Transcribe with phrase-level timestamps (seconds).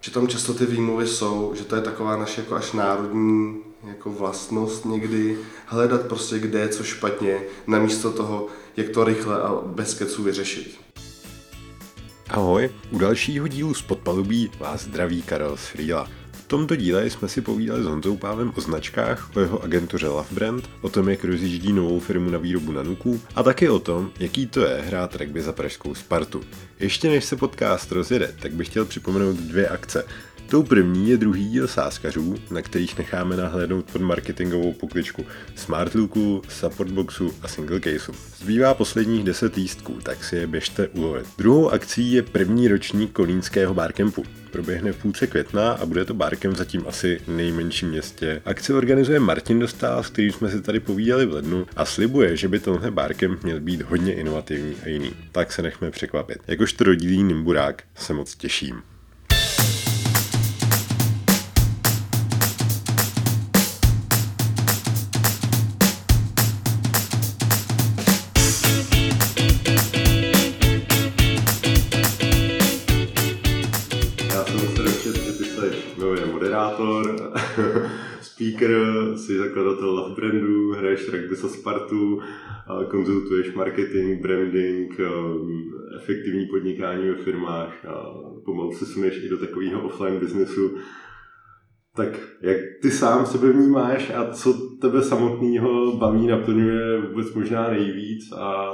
[0.00, 3.56] že tam často ty výmluvy jsou, že to je taková naše jako až národní
[3.86, 9.54] jako vlastnost někdy hledat prostě, kde je co špatně, namísto toho, jak to rychle a
[9.66, 10.80] bez keců vyřešit.
[12.28, 16.08] Ahoj, u dalšího dílu z podpalubí vás zdraví Karel Srýla
[16.50, 20.70] tomto díle jsme si povídali s Honzou Pávem o značkách, o jeho agentuře Love Brand,
[20.80, 24.60] o tom, jak rozjíždí novou firmu na výrobu nanuků a taky o tom, jaký to
[24.60, 26.40] je hrát rugby za pražskou Spartu.
[26.80, 30.04] Ještě než se podcast rozjede, tak bych chtěl připomenout dvě akce.
[30.50, 36.42] Tou první je druhý díl sáskařů, na kterých necháme nahlédnout pod marketingovou pokličku Smart Looku,
[36.48, 38.14] Support Boxu a Single Caseu.
[38.38, 41.26] Zbývá posledních 10 lístků, tak si je běžte ulovit.
[41.38, 44.24] Druhou akcí je první ročník kolínského barkempu.
[44.52, 48.42] Proběhne v půlce května a bude to barkem zatím asi nejmenším městě.
[48.44, 52.48] Akci organizuje Martin Dostal, s kterým jsme si tady povídali v lednu a slibuje, že
[52.48, 55.12] by tenhle barkem měl být hodně inovativní a jiný.
[55.32, 56.38] Tak se nechme překvapit.
[56.46, 58.82] Jakožto rodilý nimburák se moc těším.
[78.50, 78.70] Speaker,
[79.16, 82.20] jsi zakladatel Love Brandu, hraješ rugby za Spartu,
[82.90, 85.00] konzultuješ marketing, branding,
[85.96, 90.74] efektivní podnikání ve firmách a pomalu se suneš i do takového offline biznesu.
[91.96, 92.08] Tak
[92.42, 98.70] jak ty sám sebe vnímáš a co tebe samotného baví, naplňuje vůbec možná nejvíc a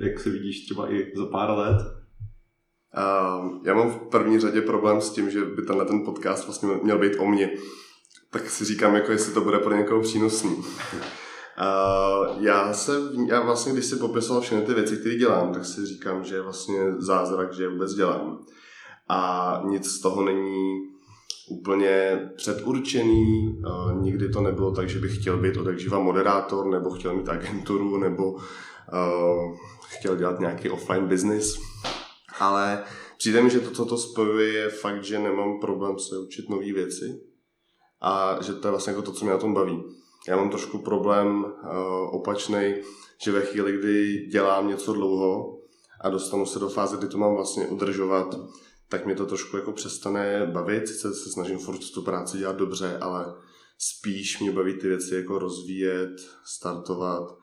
[0.00, 1.76] jak se vidíš třeba i za pár let?
[3.64, 6.98] Já mám v první řadě problém s tím, že by tenhle ten podcast vlastně měl
[6.98, 7.50] být o mně
[8.30, 10.64] tak si říkám, jako jestli to bude pro někoho přínosný.
[12.40, 12.92] Já se,
[13.26, 16.42] já vlastně, když si popisoval všechny ty věci, které dělám, tak si říkám, že je
[16.42, 18.44] vlastně zázrak, že je vůbec dělám.
[19.08, 20.78] A nic z toho není
[21.50, 23.56] úplně předurčený,
[24.00, 28.32] nikdy to nebylo tak, že bych chtěl být odekživa moderátor, nebo chtěl mít agenturu, nebo
[28.32, 29.56] uh,
[29.88, 31.58] chtěl dělat nějaký offline business.
[32.38, 32.82] Ale
[33.18, 36.72] přijde mi, že to, co to spojuje, je fakt, že nemám problém se učit nové
[36.72, 37.20] věci
[38.00, 39.84] a že to je vlastně jako to, co mě na tom baví.
[40.28, 41.50] Já mám trošku problém uh,
[42.14, 42.74] opačný,
[43.24, 45.58] že ve chvíli, kdy dělám něco dlouho
[46.00, 48.34] a dostanu se do fáze, kdy to mám vlastně udržovat,
[48.88, 50.88] tak mě to trošku jako přestane bavit.
[50.88, 53.34] Sice se snažím furt tu práci dělat dobře, ale
[53.78, 57.36] spíš mě baví ty věci jako rozvíjet, startovat uh,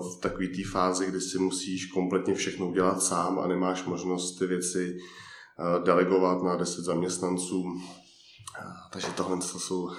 [0.00, 4.46] v takové té fázi, kdy si musíš kompletně všechno udělat sám a nemáš možnost ty
[4.46, 7.64] věci uh, delegovat na 10 zaměstnanců
[8.92, 9.90] takže tohle to jsou,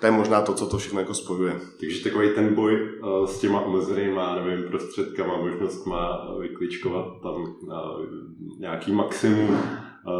[0.00, 1.60] to je možná to, co to všechno jako spojuje.
[1.80, 8.04] Takže takový ten boj uh, s těma omezenýma, nevím, prostředkama, možnostma vykličkovat tam uh,
[8.58, 9.58] nějaký maximum uh,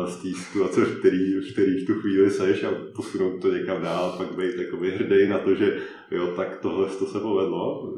[0.06, 3.82] z té situace, v který, v který v tu chvíli seš a posunout to někam
[3.82, 5.78] dál, pak být takový hrdý na to, že
[6.10, 7.92] jo, tak tohle to se povedlo.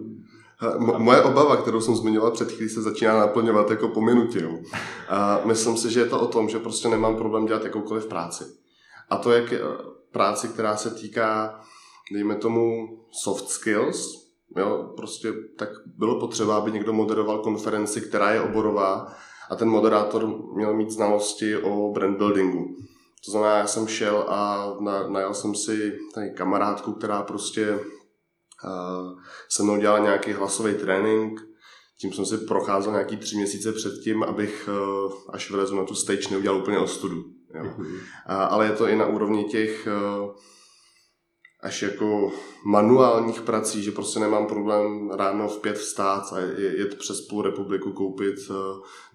[0.79, 4.49] Moje obava, kterou jsem zmiňoval před chvílí, se začíná naplňovat jako po minutě.
[5.09, 8.45] A myslím si, že je to o tom, že prostě nemám problém dělat jakoukoliv práci.
[9.11, 9.59] A to je eh,
[10.13, 11.61] práci, která se týká,
[12.13, 18.41] dejme tomu, soft skills, jo, prostě tak bylo potřeba, aby někdo moderoval konferenci, která je
[18.41, 19.13] oborová
[19.51, 22.77] a ten moderátor měl mít znalosti o brand buildingu.
[23.25, 29.21] To znamená, já jsem šel a na, najal jsem si tady kamarádku, která prostě uh,
[29.49, 31.41] se mnou dělala nějaký hlasový trénink,
[32.01, 36.29] tím jsem si procházel nějaký tři měsíce předtím, abych uh, až vylezu na tu stage
[36.31, 37.38] neudělal úplně ostudu.
[37.55, 37.63] Jo.
[37.63, 37.99] Mm-hmm.
[38.27, 39.89] A, ale je to i na úrovni těch
[40.21, 40.35] uh,
[41.61, 42.33] až jako
[42.65, 47.93] manuálních prací, že prostě nemám problém ráno v pět vstát a jet přes půl republiku
[47.93, 48.57] koupit uh,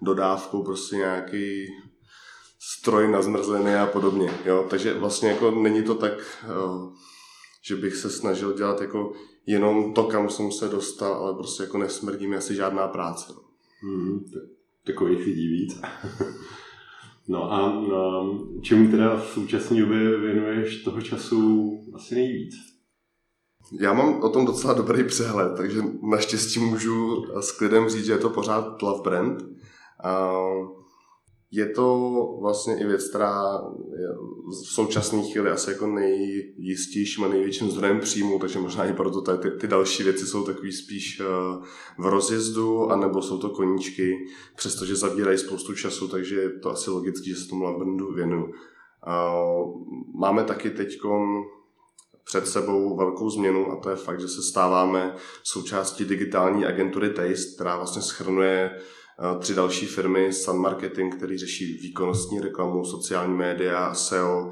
[0.02, 1.66] dodávkou prostě nějaký
[2.58, 4.34] stroj na zmrzliny a podobně.
[4.44, 4.66] Jo?
[4.70, 6.92] Takže vlastně jako není to tak, uh,
[7.62, 9.12] že bych se snažil dělat jako
[9.46, 13.32] jenom to, kam jsem se dostal, ale prostě jako nesmrdí mi asi žádná práce.
[13.82, 14.24] Hmm,
[14.86, 15.80] takových lidí víc.
[17.28, 22.54] no a no, čemu teda v současné době věnuješ toho času asi nejvíc?
[23.80, 25.80] Já mám o tom docela dobrý přehled, takže
[26.10, 29.42] naštěstí můžu s klidem říct, že je to pořád Love Brand.
[29.42, 30.83] Uh,
[31.54, 32.10] je to
[32.40, 33.62] vlastně i věc, která
[34.46, 39.50] v současné chvíli asi jako nejjistějším a největším zdrojem příjmu, takže možná i proto ty,
[39.50, 41.24] ty další věci jsou takový spíš eh,
[41.98, 47.30] v rozjezdu, anebo jsou to koníčky, přestože zabírají spoustu času, takže je to asi logické,
[47.30, 48.52] že se tomu Lavrendu věnuju.
[50.14, 50.98] Máme taky teď
[52.24, 57.54] před sebou velkou změnu a to je fakt, že se stáváme součástí digitální agentury Taste,
[57.54, 58.80] která vlastně schrnuje
[59.38, 64.50] tři další firmy, Sun Marketing, který řeší výkonnostní reklamu, sociální média, SEO,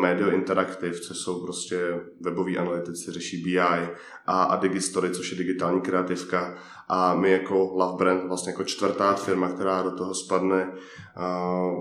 [0.00, 3.88] Medio Interactive, což jsou prostě weboví analytici, řeší BI a,
[4.26, 6.58] a Digistory, což je digitální kreativka.
[6.88, 10.72] A my jako Love Brand, vlastně jako čtvrtá firma, která do toho spadne,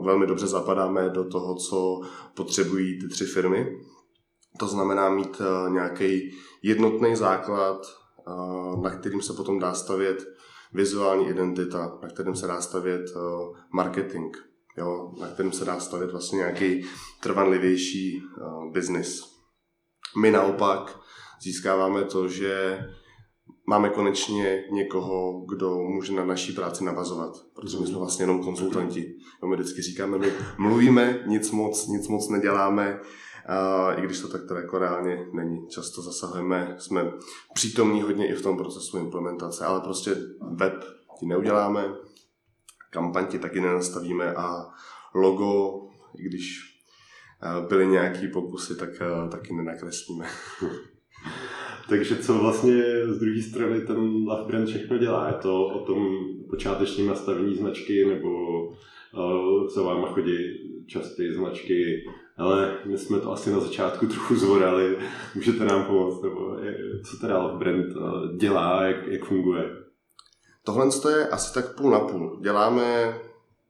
[0.04, 2.02] velmi dobře zapadáme do toho, co
[2.36, 3.78] potřebují ty tři firmy.
[4.60, 6.32] To znamená mít nějaký
[6.64, 7.82] jednotný základ,
[8.84, 10.35] na kterým se potom dá stavět
[10.76, 14.38] vizuální identita, na kterém se dá stavět uh, marketing,
[14.78, 16.86] jo, na kterém se dá stavět vlastně nějaký
[17.24, 19.36] trvanlivější uh, business.
[20.22, 21.00] My naopak
[21.42, 22.80] získáváme to, že
[23.68, 29.16] máme konečně někoho, kdo může na naší práci navazovat, protože my jsme vlastně jenom konzultanti.
[29.50, 30.28] My vždycky říkáme, my
[30.58, 33.00] mluvíme, nic moc, nic moc neděláme,
[33.98, 35.68] i když to tak teda jako reálně není.
[35.68, 37.12] Často zasahujeme, jsme
[37.54, 40.16] přítomní hodně i v tom procesu implementace, ale prostě
[40.52, 40.84] web
[41.20, 41.96] ti neuděláme,
[42.90, 44.66] kampaň ti taky nenastavíme a
[45.14, 45.82] logo,
[46.18, 46.76] i když
[47.70, 48.90] byly nějaký pokusy, tak
[49.32, 50.26] taky nenakreslíme.
[51.90, 55.28] Takže co vlastně z druhé strany ten Love Brand všechno dělá?
[55.28, 56.18] Je to o tom
[56.50, 58.30] počátečním nastavení značky nebo
[58.68, 60.38] uh, za váma chodí
[60.88, 62.06] časté značky
[62.38, 64.98] ale my jsme to asi na začátku trochu zvorali.
[65.36, 66.58] Můžete nám pomoct, nebo
[67.10, 69.64] co teda brand eh, dělá, jak, jak funguje?
[70.64, 72.40] Tohle je asi tak půl na půl.
[72.44, 73.18] Děláme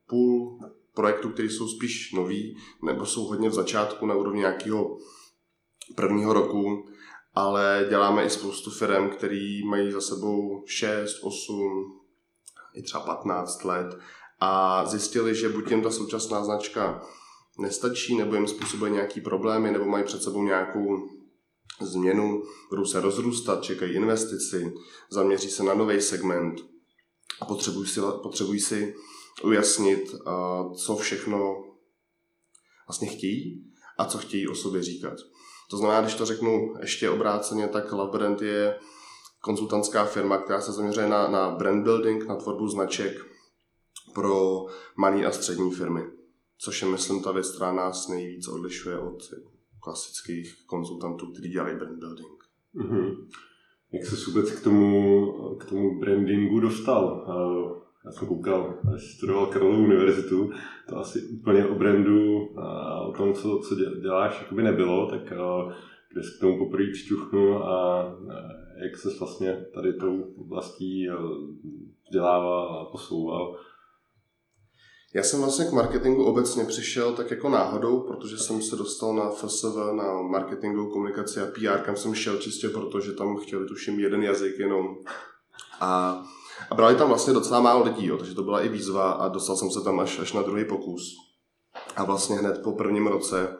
[0.07, 0.59] půl
[0.93, 4.97] projektů, které jsou spíš nový, nebo jsou hodně v začátku na úrovni nějakého
[5.95, 6.85] prvního roku,
[7.33, 12.01] ale děláme i spoustu firm, které mají za sebou 6, 8,
[12.73, 13.97] i třeba 15 let
[14.39, 17.01] a zjistili, že buď jim ta současná značka
[17.57, 21.09] nestačí, nebo jim způsobuje nějaký problémy, nebo mají před sebou nějakou
[21.81, 24.73] změnu, budou se rozrůstat, čekají investici,
[25.11, 26.55] zaměří se na nový segment.
[27.41, 28.95] A potřebují si, potřebují si
[29.43, 30.15] ujasnit,
[30.85, 31.63] co všechno
[32.87, 35.13] vlastně chtějí a co chtějí o sobě říkat.
[35.69, 38.79] To znamená, když to řeknu ještě obráceně, tak Love je
[39.41, 43.17] konzultantská firma, která se zaměřuje na, na brand building, na tvorbu značek
[44.13, 44.65] pro
[44.97, 46.01] malé a střední firmy
[46.57, 49.17] což je, myslím, ta věc, která nás nejvíc odlišuje od
[49.79, 52.43] klasických konzultantů, kteří dělají brand building.
[52.75, 53.27] Mm-hmm.
[53.93, 57.25] Jak se vůbec k tomu, k tomu brandingu dostal?
[58.05, 60.51] Já jsem koukal, až studoval Karlovu univerzitu,
[60.89, 65.33] to asi úplně o brandu a o tom, co, co děláš, jakoby nebylo, tak
[66.11, 68.05] kde se k tomu poprvé přičuchnu a
[68.83, 71.07] jak se vlastně tady tou oblastí
[72.05, 73.57] vzdělával a posouval.
[75.15, 79.29] Já jsem vlastně k marketingu obecně přišel tak jako náhodou, protože jsem se dostal na
[79.29, 83.99] FSV, na marketingovou komunikaci a PR, kam jsem šel čistě proto, že tam chtěli tuším
[83.99, 84.97] jeden jazyk jenom.
[85.79, 86.23] A,
[86.69, 89.55] a brali tam vlastně docela málo lidí, jo, takže to byla i výzva a dostal
[89.55, 91.15] jsem se tam až, až na druhý pokus.
[91.95, 93.57] A vlastně hned po prvním roce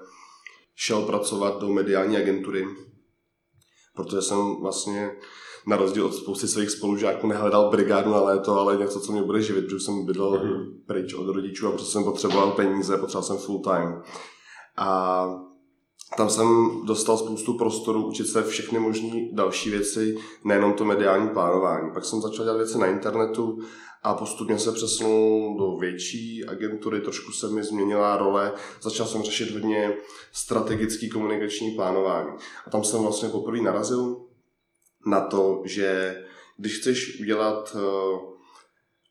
[0.75, 2.65] šel pracovat do mediální agentury,
[3.95, 5.11] protože jsem vlastně
[5.67, 9.41] na rozdíl od spousty svých spolužáků nehledal brigádu na léto, ale něco, co mě bude
[9.41, 10.65] živit, protože jsem bydlel mm-hmm.
[10.87, 14.01] pryč od rodičů a prostě jsem potřeboval peníze, potřeboval jsem full time.
[14.77, 15.27] A
[16.17, 16.47] tam jsem
[16.85, 21.91] dostal spoustu prostoru učit se všechny možné další věci, nejenom to mediální plánování.
[21.93, 23.59] Pak jsem začal dělat věci na internetu
[24.05, 29.51] a postupně se přesunul do větší agentury, trošku se mi změnila role, začal jsem řešit
[29.51, 29.93] hodně
[30.31, 32.29] strategický komunikační plánování.
[32.65, 34.25] A tam jsem vlastně poprvé narazil
[35.05, 36.15] na to, že
[36.57, 37.79] když chceš udělat eh,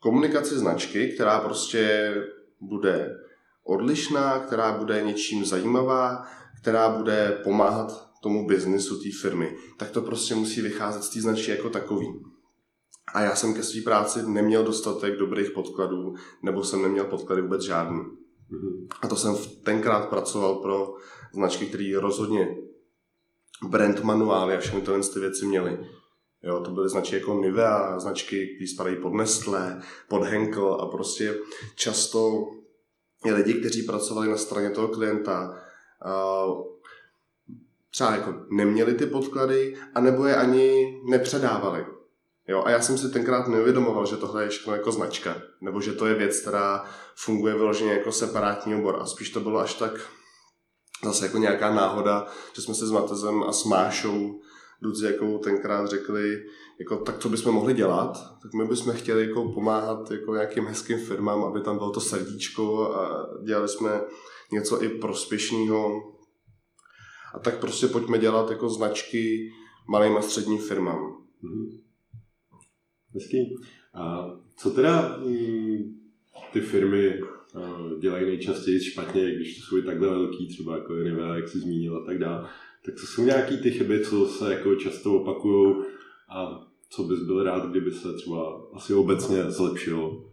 [0.00, 2.14] komunikaci značky, která prostě
[2.60, 3.16] bude
[3.64, 6.26] odlišná, která bude něčím zajímavá,
[6.62, 11.50] která bude pomáhat tomu biznisu té firmy, tak to prostě musí vycházet z té značky
[11.50, 12.33] jako takový.
[13.14, 17.62] A já jsem ke své práci neměl dostatek dobrých podkladů, nebo jsem neměl podklady vůbec
[17.62, 18.00] žádný.
[18.50, 18.88] Mhm.
[19.02, 20.94] A to jsem tenkrát pracoval pro
[21.32, 22.56] značky, které rozhodně
[23.68, 25.78] brand manuály a všechny tyhle ty věci měly.
[26.42, 31.38] Jo, to byly značky jako Nivea, značky, které spadají pod Nestlé, pod Henkel a prostě
[31.74, 32.48] často
[33.32, 35.62] lidi, kteří pracovali na straně toho klienta,
[37.90, 41.86] třeba jako neměli ty podklady, anebo je ani nepředávali.
[42.48, 45.92] Jo, a já jsem si tenkrát neuvědomoval, že tohle je všechno jako značka, nebo že
[45.92, 46.84] to je věc, která
[47.16, 50.10] funguje vyloženě jako separátní obor a spíš to bylo až tak
[51.04, 54.40] zase jako nějaká náhoda, že jsme se s Matezem a s Mášou
[54.82, 56.44] Dudzi jako tenkrát řekli,
[56.80, 60.98] jako, tak co bychom mohli dělat, tak my bychom chtěli jako pomáhat jako nějakým hezkým
[60.98, 64.00] firmám, aby tam bylo to srdíčko a dělali jsme
[64.52, 66.02] něco i prospěšného.
[67.34, 69.50] A tak prostě pojďme dělat jako značky
[69.88, 71.16] malým a středním firmám.
[71.44, 71.84] Mm-hmm.
[73.14, 73.56] Hezký.
[73.94, 76.00] A co teda mm,
[76.52, 81.48] ty firmy uh, dělají nejčastěji špatně, když to jsou takhle velký, třeba jako Univel, jak
[81.48, 82.48] jsi zmínil a tak dále,
[82.86, 85.74] tak to jsou nějaký ty chyby, co se jako často opakují
[86.28, 90.24] a co bys byl rád, kdyby se třeba asi obecně zlepšilo?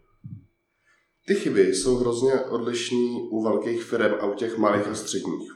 [1.28, 5.52] Ty chyby jsou hrozně odlišný u velkých firm a u těch malých a středních.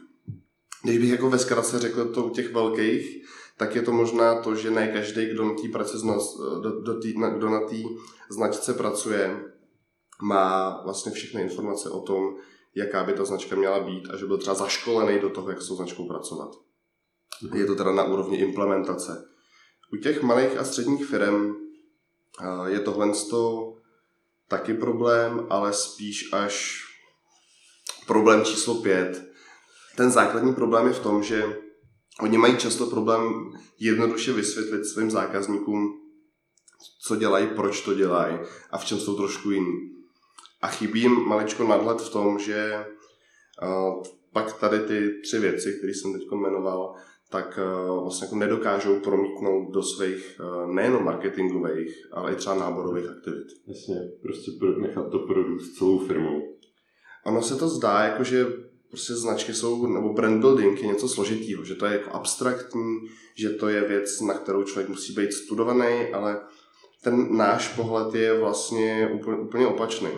[0.84, 3.24] Když bych jako ve zkratce řekl to u těch velkých,
[3.56, 5.96] tak je to možná to, že ne každý, kdo na té praci,
[6.60, 7.76] do, do tý, kdo na té
[8.30, 9.44] značce pracuje,
[10.22, 12.36] má vlastně všechny informace o tom,
[12.74, 15.68] jaká by ta značka měla být a že byl třeba zaškolený do toho, jak s
[15.68, 16.50] tou značkou pracovat.
[17.54, 19.28] Je to teda na úrovni implementace.
[19.92, 21.54] U těch malých a středních firm
[22.66, 23.12] je tohle
[24.48, 26.84] taky problém, ale spíš až
[28.06, 29.32] problém číslo pět.
[29.96, 31.58] Ten základní problém je v tom, že
[32.20, 36.00] oni mají často problém jednoduše vysvětlit svým zákazníkům,
[37.00, 38.38] co dělají, proč to dělají
[38.70, 39.96] a v čem jsou trošku jiní.
[40.62, 42.86] A chybí jim maličko nadhled v tom, že
[43.62, 46.94] uh, pak tady ty tři věci, které jsem teď jmenoval,
[47.30, 47.58] tak
[47.88, 53.46] uh, vlastně jako nedokážou promítnout do svých uh, nejenom marketingových, ale i třeba náborových aktivit.
[53.66, 56.42] Jasně, prostě nechat to produkt celou firmou.
[57.26, 58.46] Ono se to zdá, jako že
[58.88, 62.96] prostě značky jsou, nebo brand building je něco složitýho, že to je jako abstraktní,
[63.34, 66.40] že to je věc, na kterou člověk musí být studovaný, ale
[67.02, 70.08] ten náš pohled je vlastně úplně, úplně opačný.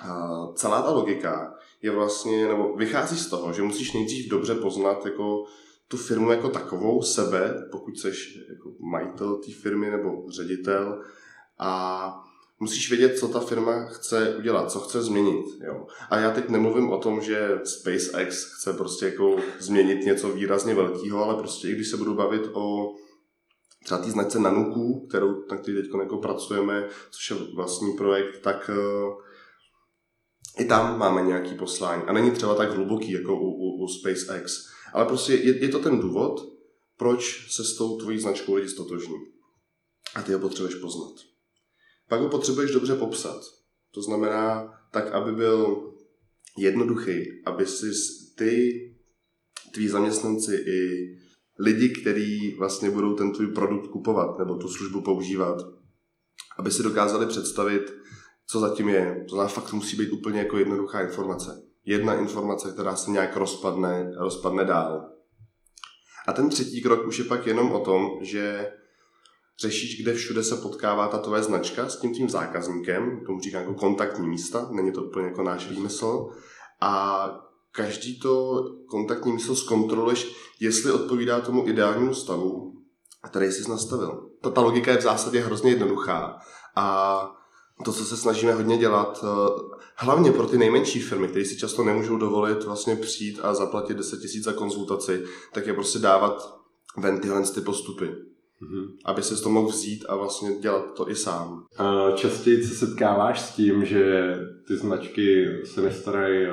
[0.00, 5.06] A celá ta logika je vlastně, nebo vychází z toho, že musíš nejdřív dobře poznat
[5.06, 5.44] jako
[5.88, 8.08] tu firmu jako takovou, sebe, pokud jsi
[8.48, 11.02] jako majitel té firmy nebo ředitel
[11.58, 12.24] a
[12.60, 15.46] musíš vědět, co ta firma chce udělat, co chce změnit.
[15.66, 15.86] Jo.
[16.10, 21.24] A já teď nemluvím o tom, že SpaceX chce prostě jako změnit něco výrazně velkého,
[21.24, 22.94] ale prostě i když se budu bavit o
[23.84, 28.70] třeba té značce Nanuku, kterou, na který teď jako pracujeme, což je vlastní projekt, tak
[28.70, 29.14] uh,
[30.58, 32.02] i tam máme nějaký poslání.
[32.02, 34.52] A není třeba tak hluboký jako u, u, u SpaceX.
[34.92, 36.40] Ale prostě je, je to ten důvod,
[36.96, 39.16] proč se s tou tvojí značkou lidi stotožní.
[40.14, 41.33] A ty ho potřebuješ poznat.
[42.08, 43.40] Pak ho potřebuješ dobře popsat.
[43.94, 45.90] To znamená tak, aby byl
[46.58, 47.86] jednoduchý, aby si
[48.38, 48.72] ty,
[49.74, 51.08] tví zaměstnanci i
[51.58, 55.56] lidi, kteří vlastně budou ten tvůj produkt kupovat nebo tu službu používat,
[56.58, 57.82] aby si dokázali představit,
[58.46, 59.24] co zatím je.
[59.28, 61.62] To znamená, fakt musí být úplně jako jednoduchá informace.
[61.84, 65.10] Jedna informace, která se nějak rozpadne, rozpadne dál.
[66.26, 68.72] A ten třetí krok už je pak jenom o tom, že
[69.60, 73.74] řešíš, kde všude se potkává ta tvoje značka s tím tím zákazníkem, tomu říkám jako
[73.74, 76.28] kontaktní místa, není to úplně jako náš výmysl,
[76.80, 77.30] a
[77.72, 82.74] každý to kontaktní místo zkontroluješ, jestli odpovídá tomu ideálnímu stavu,
[83.22, 84.30] který jsi nastavil.
[84.40, 86.38] Ta, ta logika je v zásadě hrozně jednoduchá
[86.76, 87.30] a
[87.84, 91.84] to, co se snažíme hodně dělat, eh, hlavně pro ty nejmenší firmy, které si často
[91.84, 96.60] nemůžou dovolit vlastně přijít a zaplatit 10 000 za konzultaci, tak je prostě dávat
[96.96, 98.10] ven tyhle ty postupy.
[98.64, 98.88] Mm-hmm.
[99.04, 101.64] Aby se to mohl vzít a vlastně dělat to i sám.
[101.78, 104.34] A častěji se setkáváš s tím, že
[104.66, 106.46] ty značky se nestarají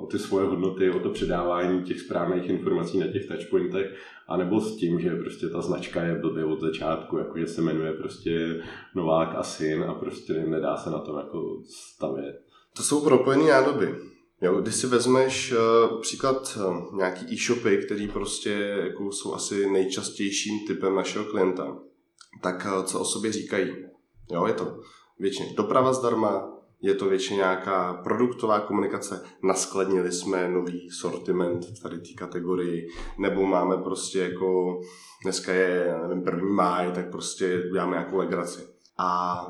[0.00, 3.94] o ty svoje hodnoty, o to předávání těch správných informací na těch touchpointech,
[4.28, 7.92] anebo s tím, že prostě ta značka je blbě od začátku, jako že se jmenuje
[7.92, 8.62] prostě
[8.94, 12.40] Novák a syn a prostě nedá se na tom jako stavět.
[12.76, 14.09] To jsou propojené nádoby.
[14.42, 18.50] Jo, když si vezmeš uh, příklad uh, nějaký e-shopy, který prostě
[18.84, 21.76] jako jsou asi nejčastějším typem našeho klienta,
[22.42, 23.76] tak uh, co o sobě říkají?
[24.32, 24.80] Jo, je to
[25.18, 31.98] většině doprava zdarma, je to většině nějaká produktová komunikace, naskladnili jsme nový sortiment v tady
[31.98, 34.80] té kategorii, nebo máme prostě jako,
[35.22, 38.60] dneska je, nevím, první máj, tak prostě děláme nějakou legraci.
[38.98, 39.40] A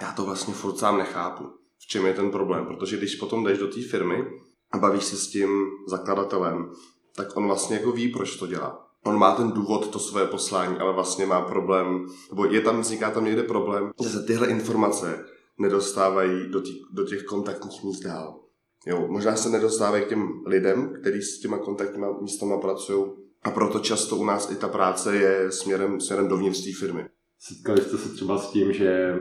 [0.00, 1.57] já to vlastně furt sám nechápu
[1.88, 2.66] čem je ten problém.
[2.66, 4.24] Protože když potom jdeš do té firmy
[4.72, 6.70] a bavíš se s tím zakladatelem,
[7.16, 8.84] tak on vlastně jako ví, proč to dělá.
[9.04, 13.10] On má ten důvod, to své poslání, ale vlastně má problém, nebo je tam, vzniká
[13.10, 15.24] tam někde problém, že se tyhle informace
[15.58, 18.40] nedostávají do, tý, do těch kontaktních míst dál.
[18.86, 23.04] Jo, možná se nedostávají k těm lidem, kteří s těma kontaktníma místama pracují
[23.42, 27.04] a proto často u nás i ta práce je směrem, směrem dovnitř té firmy.
[27.38, 29.14] Setkali jste se třeba s tím, že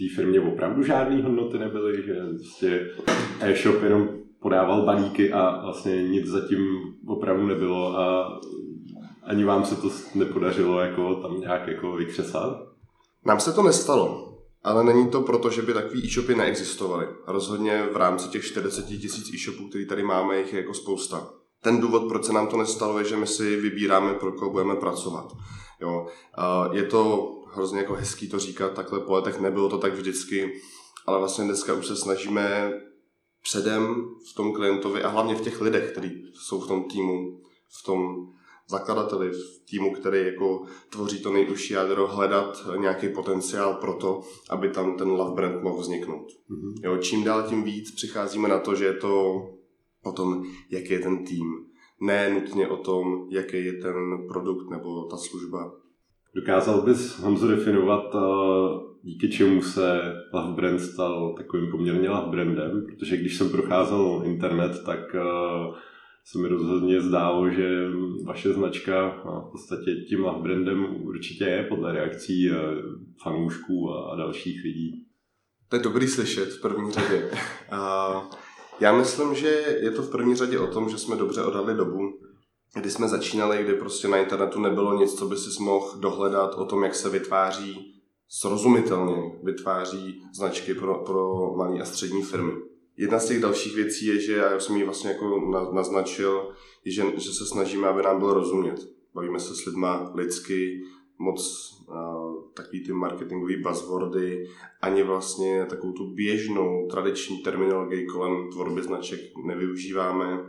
[0.00, 2.90] té firmě opravdu žádné hodnoty nebyly, že prostě
[3.40, 4.08] e-shop jenom
[4.42, 6.60] podával balíky a vlastně nic zatím
[7.06, 8.40] opravdu nebylo a
[9.22, 12.62] ani vám se to nepodařilo jako tam nějak jako vykřesat?
[13.26, 17.06] Nám se to nestalo, ale není to proto, že by takový e-shopy neexistovaly.
[17.26, 21.30] Rozhodně v rámci těch 40 tisíc e-shopů, který tady máme, jich je jako spousta.
[21.62, 24.76] Ten důvod, proč se nám to nestalo, je, že my si vybíráme, pro koho budeme
[24.76, 25.32] pracovat.
[25.80, 26.06] Jo.
[26.72, 30.60] Je to hrozně jako hezký to říkat takhle po letech, nebylo to tak vždycky,
[31.06, 32.72] ale vlastně dneska už se snažíme
[33.42, 37.40] předem v tom klientovi a hlavně v těch lidech, kteří jsou v tom týmu,
[37.80, 38.28] v tom
[38.68, 44.68] zakladateli, v týmu, který jako tvoří to nejužší jádro, hledat nějaký potenciál pro to, aby
[44.68, 46.26] tam ten love brand mohl vzniknout.
[46.50, 46.74] Mm-hmm.
[46.84, 49.42] Jo, čím dál tím víc přicházíme na to, že je to
[50.02, 51.66] o tom, jaký je ten tým.
[52.00, 55.72] Ne nutně o tom, jaký je ten produkt nebo ta služba.
[56.34, 58.16] Dokázal bys, Honzo, definovat,
[59.02, 60.00] díky čemu se
[60.34, 62.86] Love Brand stal takovým poměrně Love Brandem?
[62.86, 65.00] Protože když jsem procházel internet, tak
[66.24, 67.88] se mi rozhodně zdálo, že
[68.26, 72.50] vaše značka v podstatě tím Love Brandem určitě je podle reakcí
[73.22, 75.06] fanoušků a dalších lidí.
[75.68, 77.30] To je dobrý slyšet v první řadě.
[78.80, 79.48] Já myslím, že
[79.82, 81.98] je to v první řadě o tom, že jsme dobře odhadli dobu,
[82.74, 86.64] kdy jsme začínali, kdy prostě na internetu nebylo nic, co by si mohl dohledat o
[86.64, 88.00] tom, jak se vytváří
[88.30, 92.52] srozumitelně vytváří značky pro, pro malé a střední firmy.
[92.96, 97.02] Jedna z těch dalších věcí je, že já jsem ji vlastně jako naznačil, je, že,
[97.16, 98.80] že se snažíme, aby nám bylo rozumět.
[99.14, 100.82] Bavíme se s lidma lidsky,
[101.18, 104.48] moc uh, takový ty marketingové buzzwordy,
[104.82, 110.40] ani vlastně takovou tu běžnou tradiční terminologii kolem tvorby značek nevyužíváme.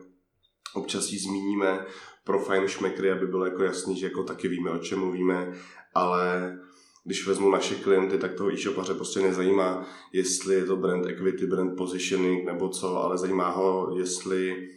[0.74, 1.86] Občas ji zmíníme
[2.24, 5.54] pro fajn šmekry, aby bylo jako jasný, že jako taky víme, o čem mluvíme,
[5.94, 6.58] ale
[7.04, 11.78] když vezmu naše klienty, tak toho e-shopaře prostě nezajímá, jestli je to brand equity, brand
[11.78, 14.68] positioning nebo co, ale zajímá ho, jestli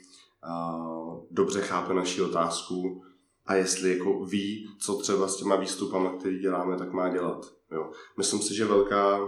[0.46, 3.02] uh, dobře chápe naši otázku
[3.46, 7.46] a jestli jako ví, co třeba s těma výstupama, který děláme, tak má dělat.
[7.72, 7.90] Jo.
[8.18, 9.18] Myslím si, že velká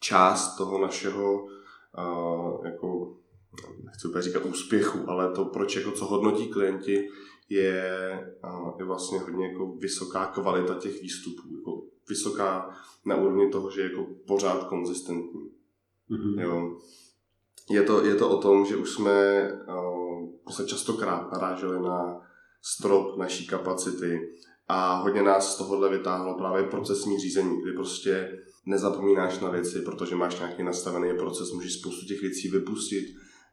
[0.00, 1.44] část toho našeho
[1.98, 3.16] uh, jako
[3.84, 7.08] nechci úplně říkat úspěchu, ale to, proč jako co hodnotí klienti,
[7.48, 7.84] je,
[8.78, 11.42] je vlastně hodně jako vysoká kvalita těch výstupů.
[11.56, 15.50] Jako vysoká na úrovni toho, že je jako pořád konzistentní.
[16.10, 16.40] Mm-hmm.
[16.40, 16.78] Jo.
[17.70, 22.20] Je, to, je to o tom, že už jsme uh, se častokrát naráželi na
[22.62, 24.32] strop naší kapacity
[24.68, 30.16] a hodně nás z tohohle vytáhlo právě procesní řízení, kdy prostě nezapomínáš na věci, protože
[30.16, 33.04] máš nějaký nastavený proces, můžeš spoustu těch věcí vypustit,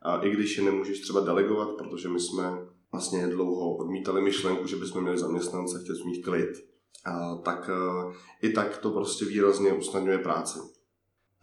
[0.02, 2.44] a i když je nemůžeš třeba delegovat, protože my jsme
[2.92, 6.50] vlastně dlouho odmítali myšlenku, že bychom měli zaměstnance, chtěli jsme mít klid,
[7.06, 10.60] a, tak a, i tak to prostě výrazně usnadňuje práci.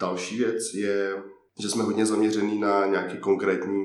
[0.00, 1.22] Další věc je,
[1.58, 3.84] že jsme hodně zaměřený na nějaký konkrétní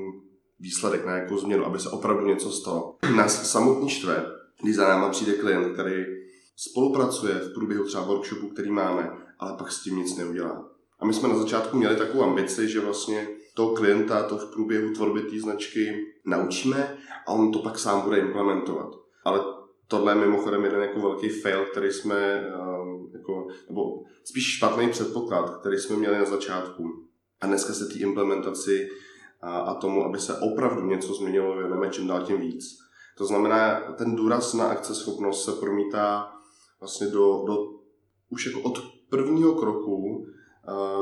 [0.60, 2.96] výsledek, na nějakou změnu, aby se opravdu něco stalo.
[3.16, 4.26] Nás samotný štve,
[4.62, 6.04] když za náma přijde klient, který
[6.56, 10.73] spolupracuje v průběhu třeba workshopu, který máme, ale pak s tím nic neudělá.
[11.00, 14.94] A my jsme na začátku měli takovou ambici, že vlastně toho klienta to v průběhu
[14.94, 18.90] tvorby té značky naučíme a on to pak sám bude implementovat.
[19.24, 19.40] Ale
[19.88, 22.46] tohle je mimochodem jeden jako velký fail, který jsme,
[22.82, 27.08] um, jako, nebo spíš špatný předpoklad, který jsme měli na začátku.
[27.40, 28.88] A dneska se té implementaci
[29.40, 32.64] a, a tomu, aby se opravdu něco změnilo, věnujeme čím dál tím víc.
[33.18, 36.32] To znamená, ten důraz na akceschopnost se promítá
[36.80, 37.56] vlastně do, do
[38.30, 38.78] už jako od
[39.10, 40.26] prvního kroku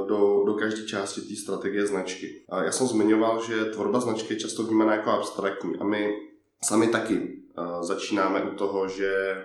[0.08, 2.44] do, do každé části té strategie značky.
[2.64, 6.16] Já jsem zmiňoval, že tvorba značky je často vnímaná jako abstraktní a my
[6.64, 7.38] sami taky
[7.80, 9.36] začínáme u toho, že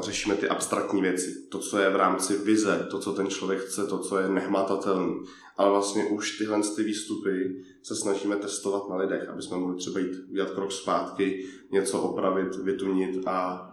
[0.00, 1.34] řešíme ty abstraktní věci.
[1.50, 5.14] To, co je v rámci vize, to, co ten člověk chce, to, co je nehmatatelné.
[5.56, 10.00] Ale vlastně už tyhle ty výstupy se snažíme testovat na lidech, aby jsme mohli třeba
[10.00, 13.68] jít udělat krok zpátky, něco opravit, vytunit a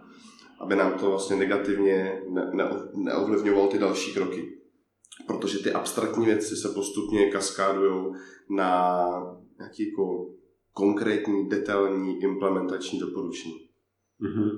[0.59, 4.58] aby nám to vlastně negativně ne, ne, neovlivňovalo ty další kroky.
[5.27, 8.13] Protože ty abstraktní věci se postupně kaskádují
[8.49, 9.03] na
[9.59, 10.29] nějaký jako
[10.73, 13.69] konkrétní, detailní implementační doporučení.
[14.21, 14.49] Mm-hmm.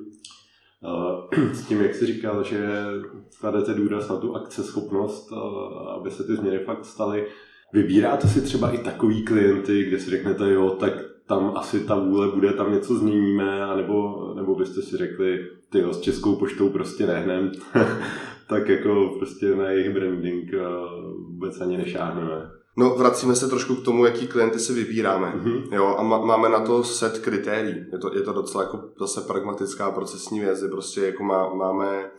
[1.53, 2.69] S tím, jak jsi říkal, že
[3.39, 5.33] kladete důraz na tu akceschopnost,
[5.95, 7.27] aby se ty změny fakt staly,
[7.73, 10.93] vybíráte si třeba i takový klienty, kde si řeknete, jo, tak
[11.27, 15.99] tam asi ta vůle bude, tam něco změníme, anebo, nebo byste si řekli, ty s
[15.99, 17.51] Českou poštou prostě nehnem,
[18.51, 20.51] tak jako prostě na jejich branding
[21.27, 22.51] vůbec ani nešáhneme.
[22.77, 25.33] No, vracíme se trošku k tomu, jaký klienty si vybíráme.
[25.35, 25.73] Mm-hmm.
[25.73, 27.85] Jo, a má, máme na to set kritérií.
[27.91, 32.11] Je to, je to docela jako zase pragmatická procesní věc, prostě jako má, máme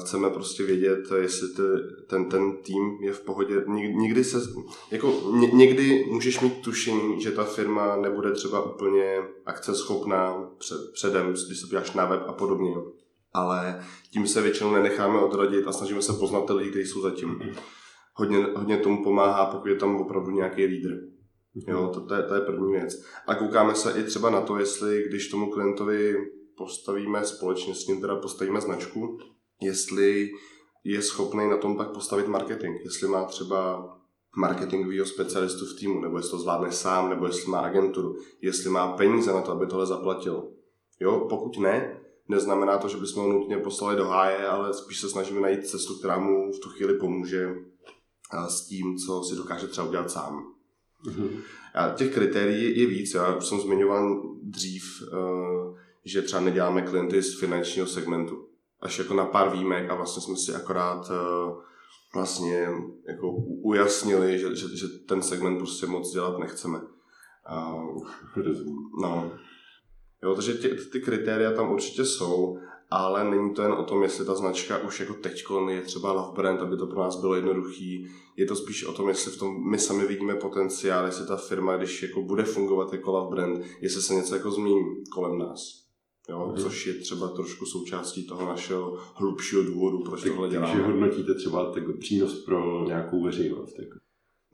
[0.00, 1.62] chceme prostě vědět, jestli ty,
[2.06, 3.54] ten, ten tým je v pohodě.
[3.94, 4.38] Nikdy se,
[4.90, 11.26] jako ně, někdy můžeš mít tušení, že ta firma nebude třeba úplně akceschopná před, předem,
[11.26, 12.74] když se podíváš na web a podobně.
[13.36, 17.40] Ale tím se většinou nenecháme odradit a snažíme se poznat ty lidi, kteří jsou zatím.
[18.14, 20.90] Hodně, hodně tomu pomáhá, pokud je tam opravdu nějaký lídr.
[21.68, 23.02] Jo, to, to, je, to je první věc.
[23.26, 26.16] A koukáme se i třeba na to, jestli když tomu klientovi
[26.56, 29.18] postavíme společně s ním, teda postavíme značku,
[29.60, 30.30] jestli
[30.84, 32.76] je schopný na tom pak postavit marketing.
[32.84, 33.88] Jestli má třeba
[34.36, 38.92] marketingového specialistu v týmu, nebo jestli to zvládne sám, nebo jestli má agenturu, jestli má
[38.92, 40.48] peníze na to, aby tohle zaplatil.
[41.00, 45.08] Jo, pokud ne, neznamená to, že bychom ho nutně poslali do háje, ale spíš se
[45.08, 47.54] snažíme najít cestu, která mu v tu chvíli pomůže
[48.48, 50.52] s tím, co si dokáže třeba udělat sám.
[51.04, 51.28] Mm-hmm.
[51.74, 53.14] A těch kritérií je víc.
[53.14, 58.48] Já už jsem zmiňoval dřív, eh, že třeba neděláme klienty z finančního segmentu.
[58.80, 61.54] Až jako na pár výjimek a vlastně jsme si akorát eh,
[62.14, 62.68] vlastně
[63.08, 63.30] jako
[63.62, 66.80] ujasnili, že, že, že ten segment prostě moc dělat nechceme.
[69.02, 69.32] No.
[70.26, 72.58] Jo, takže ty, ty kritéria tam určitě jsou,
[72.90, 76.32] ale není to jen o tom, jestli ta značka už jako teď je třeba love
[76.36, 78.06] brand, aby to pro nás bylo jednoduchý.
[78.36, 81.76] Je to spíš o tom, jestli v tom my sami vidíme potenciál, jestli ta firma,
[81.76, 85.86] když jako bude fungovat jako love brand, jestli se něco jako změní kolem nás.
[86.28, 86.62] Jo, mm.
[86.62, 90.72] což je třeba trošku součástí toho našeho hlubšího důvodu, proč tak, tohle děláme.
[90.72, 93.78] Takže hodnotíte třeba tak přínos pro nějakou veřejnost?
[93.78, 94.05] Jako.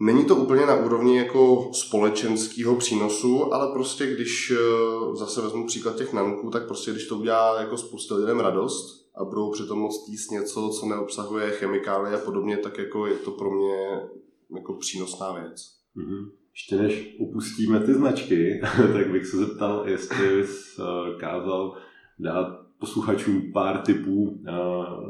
[0.03, 5.97] Není to úplně na úrovni jako společenského přínosu, ale prostě když eh, zase vezmu příklad
[5.97, 10.09] těch nanků, tak prostě když to udělá jako spousta lidem radost a budou přitom moc
[10.09, 13.77] jíst něco, co neobsahuje chemikálie a podobně, tak jako je to pro mě
[14.57, 15.55] jako přínosná věc.
[15.97, 16.31] Mm-hmm.
[16.53, 18.61] Ještě než opustíme ty značky,
[18.93, 21.77] tak bych se zeptal, jestli bys eh, kázal
[22.19, 24.53] dát posluchačům pár tipů, eh,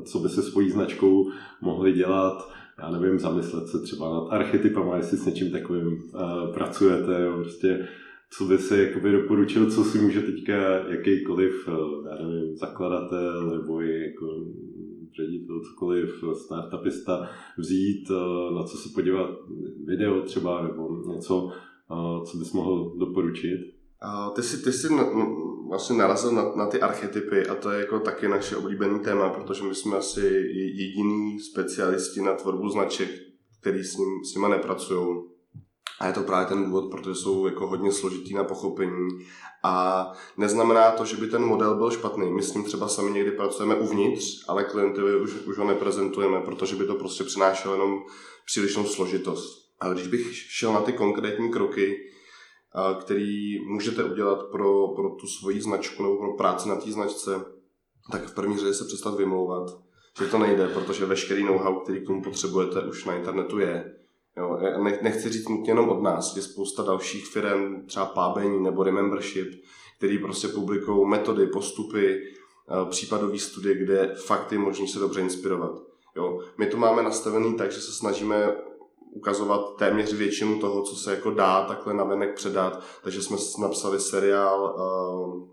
[0.05, 5.17] co by se svojí značkou mohli dělat, já nevím, zamyslet se třeba nad archetypama, jestli
[5.17, 7.89] s něčím takovým uh, pracujete, jo, prostě
[8.39, 10.55] co by si jakoby doporučil, co si může teďka
[10.89, 14.27] jakýkoliv, uh, já nevím, zakladatel nebo i jako
[15.17, 18.11] ředitel, cokoliv, startupista vzít,
[18.55, 19.31] na co se podívat,
[19.87, 21.51] video třeba nebo něco,
[22.25, 23.61] co bys mohl doporučit?
[24.35, 24.89] Ty jsi, ty jsi
[25.73, 29.65] vlastně narazil na, na ty archetypy a to je jako taky naše oblíbený téma, protože
[29.65, 30.21] my jsme asi
[30.77, 33.11] jediný specialisti na tvorbu značek,
[33.61, 35.23] který s, ním, s nima nepracují.
[36.01, 39.09] A je to právě ten důvod, protože jsou jako hodně složitý na pochopení.
[39.65, 40.07] A
[40.37, 42.31] neznamená to, že by ten model byl špatný.
[42.31, 46.77] My s ním třeba sami někdy pracujeme uvnitř, ale klientovi už, už ho neprezentujeme, protože
[46.77, 47.99] by to prostě přinášelo jenom
[48.47, 49.73] přílišnou složitost.
[49.81, 51.97] Ale když bych šel na ty konkrétní kroky,
[53.01, 57.45] který můžete udělat pro, pro tu svoji značku nebo pro práci na té značce,
[58.13, 59.71] tak v první řadě se přestat vymlouvat,
[60.19, 63.95] že to nejde, protože veškerý know-how, který k tomu potřebujete, už na internetu je.
[64.37, 64.59] Jo,
[65.03, 69.49] nechci říct nutně jenom od nás, je spousta dalších firm, třeba Pábení nebo Remembership,
[69.99, 72.21] který prostě publikují metody, postupy,
[72.91, 75.73] případové studie, kde fakt je možné se dobře inspirovat.
[76.17, 76.41] Jo.
[76.59, 78.57] My to máme nastavený tak, že se snažíme
[79.13, 82.83] ukazovat téměř většinu toho, co se jako dá takhle navenek předat.
[83.03, 85.53] Takže jsme napsali seriál uh,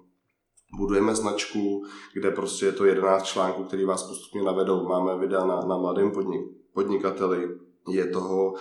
[0.78, 4.88] Budujeme značku, kde prostě je to 11 článků, který vás postupně navedou.
[4.88, 6.42] Máme videa na, na mladém podnik,
[6.74, 7.48] podnikateli,
[7.90, 8.54] je toho,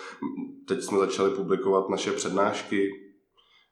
[0.69, 2.91] teď jsme začali publikovat naše přednášky,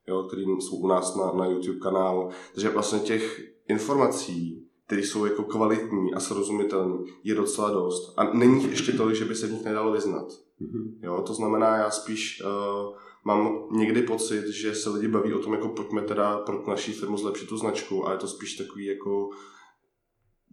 [0.09, 2.31] jo, které jsou u nás na, na YouTube kanálu.
[2.55, 8.15] Takže vlastně těch informací, které jsou jako kvalitní a srozumitelné, je docela dost.
[8.17, 10.27] A není ještě tolik, že by se v nich nedalo vyznat.
[10.61, 10.99] Mm-hmm.
[11.03, 15.53] Jo, to znamená, já spíš uh, mám někdy pocit, že se lidi baví o tom,
[15.53, 19.29] jako pojďme teda pro naší firmu zlepšit tu značku a je to spíš takový jako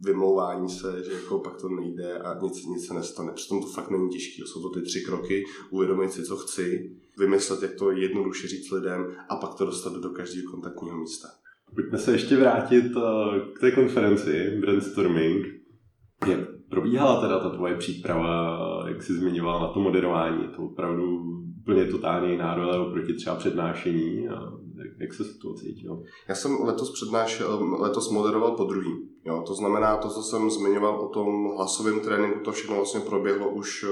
[0.04, 3.32] vymlouvání se, že jako pak to nejde a nic, nic se nestane.
[3.32, 4.42] Přitom to fakt není těžké.
[4.46, 9.16] Jsou to ty tři kroky, uvědomit si, co chci, vymyslet, jak to jednoduše říct lidem
[9.28, 11.28] a pak to dostat do každého kontaktního místa.
[11.74, 15.46] Pojďme se ještě vrátit eh, k té konferenci Brainstorming.
[16.26, 18.58] Jak probíhala teda ta tvoje příprava,
[18.88, 20.48] jak jsi zmiňoval na to moderování?
[20.56, 21.20] To opravdu
[21.62, 24.28] úplně totálně jiná role oproti třeba přednášení.
[24.28, 24.52] A
[25.00, 26.02] jak se to cítil?
[26.28, 29.08] Já jsem letos přednášel, letos moderoval po druhý.
[29.26, 33.50] Jo, to znamená to, co jsem zmiňoval o tom hlasovém tréninku, to všechno vlastně proběhlo
[33.50, 33.88] už eh,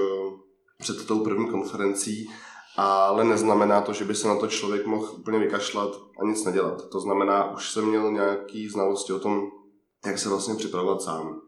[0.79, 2.29] před tou první konferencí,
[2.77, 6.89] ale neznamená to, že by se na to člověk mohl úplně vykašlat a nic nedělat.
[6.89, 9.51] To znamená, už jsem měl nějaký znalosti o tom,
[10.05, 11.41] jak se vlastně připravovat sám.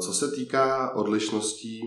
[0.00, 1.82] Co se týká odlišností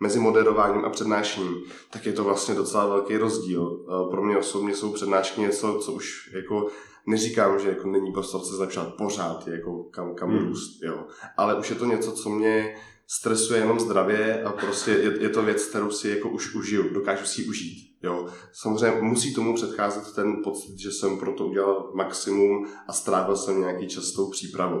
[0.00, 3.86] mezi moderováním a přednášením, tak je to vlastně docela velký rozdíl.
[4.10, 6.68] Pro mě osobně jsou přednášky něco, co už jako
[7.06, 10.38] neříkám, že jako není prostor se zlepšovat pořád, jako kam, kam hmm.
[10.38, 11.06] růst, jo.
[11.36, 12.76] Ale už je to něco, co mě
[13.06, 17.24] stresuje jenom zdravě a prostě je, je to věc, kterou si jako už užiju, dokážu
[17.24, 17.78] si ji užít.
[18.02, 18.28] Jo.
[18.52, 23.60] Samozřejmě musí tomu předcházet ten pocit, že jsem pro to udělal maximum a strávil jsem
[23.60, 24.80] nějaký čas tou přípravou.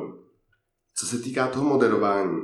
[0.96, 2.40] Co se týká toho moderování,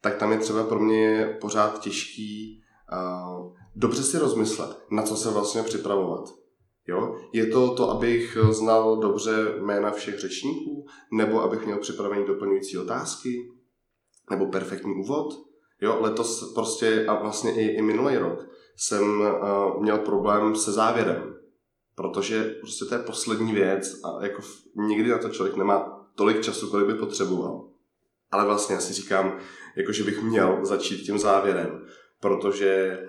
[0.00, 5.30] tak tam je třeba pro mě pořád těžký uh, dobře si rozmyslet, na co se
[5.30, 6.24] vlastně připravovat.
[6.88, 7.16] Jo?
[7.32, 13.48] Je to to, abych znal dobře jména všech řečníků, nebo abych měl připravený doplňující otázky,
[14.30, 15.34] nebo perfektní úvod.
[15.80, 21.34] Jo, letos prostě a vlastně i, i minulý rok jsem uh, měl problém se závěrem,
[21.94, 24.42] protože prostě to je poslední věc a jako
[24.74, 27.68] nikdy na to člověk nemá tolik času, kolik by potřeboval.
[28.30, 29.38] Ale vlastně já si říkám,
[29.76, 31.86] jako že bych měl začít tím závěrem,
[32.20, 33.00] protože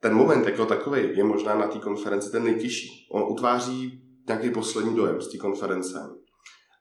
[0.00, 3.08] ten moment jako takový je možná na té konferenci ten nejtěžší.
[3.12, 6.10] On utváří nějaký poslední dojem z té konference,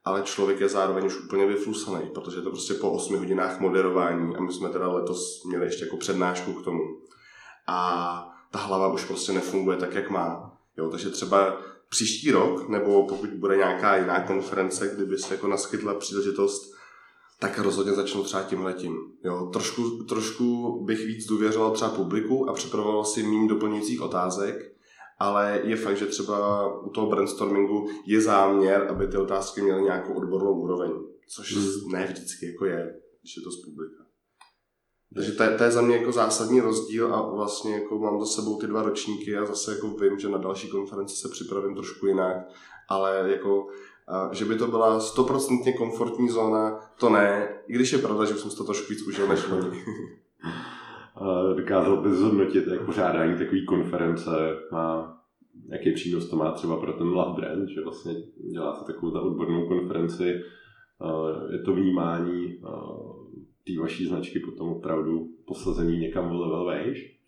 [0.06, 4.36] ale člověk je zároveň už úplně vyflusaný, protože je to prostě po 8 hodinách moderování
[4.36, 6.82] a my jsme teda letos měli ještě jako přednášku k tomu.
[7.68, 10.58] A ta hlava už prostě nefunguje tak, jak má.
[10.78, 11.58] Jo, takže třeba
[11.90, 16.74] příští rok, nebo pokud bude nějaká jiná konference, kdyby se jako naskytla příležitost,
[17.40, 18.98] tak rozhodně začnu třeba tím letím.
[19.24, 24.79] Jo, trošku, trošku bych víc důvěřoval třeba publiku a připravoval si méně doplňujících otázek,
[25.20, 30.14] ale je fakt, že třeba u toho brainstormingu je záměr, aby ty otázky měly nějakou
[30.14, 30.92] odbornou úroveň,
[31.36, 31.92] což hmm.
[31.92, 34.04] ne vždycky jako je, když je to z publika.
[35.16, 38.26] Takže to je, to je za mě jako zásadní rozdíl a vlastně jako mám za
[38.26, 42.06] sebou ty dva ročníky a zase jako vím, že na další konferenci se připravím trošku
[42.06, 42.36] jinak,
[42.90, 43.68] ale jako
[44.32, 48.52] že by to byla stoprocentně komfortní zóna, to ne, i když je pravda, že jsem
[48.52, 49.84] to trošku víc užil než loni.
[51.56, 54.32] Dokázal bys zhodnotit, jak pořádání takové konference
[54.72, 55.18] má,
[55.70, 58.14] jaký přínos to má třeba pro ten Love Brand, že vlastně
[58.52, 60.42] děláte takovou ta odbornou konferenci,
[61.52, 62.62] je to vnímání
[63.68, 67.20] té vaší značky potom opravdu posazený někam o level vejš?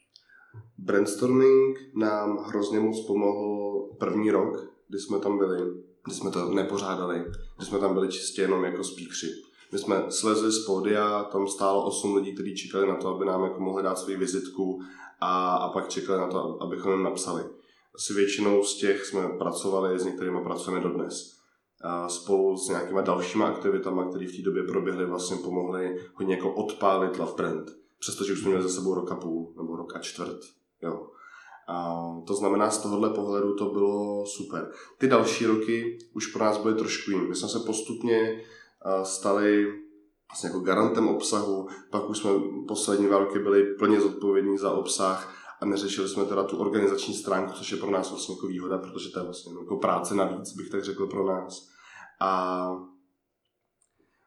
[0.78, 5.58] Brainstorming nám hrozně moc pomohl první rok, kdy jsme tam byli,
[6.06, 7.20] kdy jsme to nepořádali,
[7.58, 9.28] kdy jsme tam byli čistě jenom jako speakři.
[9.72, 13.44] My jsme slezli z pódia, tam stálo 8 lidí, kteří čekali na to, aby nám
[13.44, 14.82] jako mohli dát svou vizitku
[15.20, 17.44] a, a pak čekali na to, abychom jim napsali.
[17.96, 21.42] Asi většinou z těch jsme pracovali, s některými pracujeme dodnes
[21.84, 26.54] a spolu s nějakýma dalšíma aktivitama, které v té době proběhly, vlastně pomohly hodně jako
[26.54, 27.72] odpálit Love Brand.
[28.00, 30.40] Přestože už jsme měli za sebou rok a půl, nebo rok a čtvrt.
[30.82, 31.08] Jo.
[31.68, 34.72] A to znamená, z tohohle pohledu to bylo super.
[34.98, 37.24] Ty další roky už pro nás byly trošku jiné.
[37.24, 38.44] My jsme se postupně
[39.04, 39.68] stali
[40.30, 42.32] vlastně jako garantem obsahu, pak už jsme
[42.68, 47.72] poslední války byli plně zodpovědní za obsah a neřešili jsme teda tu organizační stránku, což
[47.72, 50.84] je pro nás vlastně jako výhoda, protože to je vlastně jako práce navíc, bych tak
[50.84, 51.68] řekl pro nás.
[52.20, 52.72] A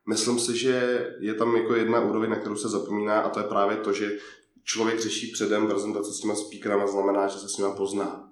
[0.09, 3.45] myslím si, že je tam jako jedna úroveň, na kterou se zapomíná a to je
[3.45, 4.19] právě to, že
[4.65, 8.31] člověk řeší předem prezentace s těma speakerama, znamená, že se s nimi pozná.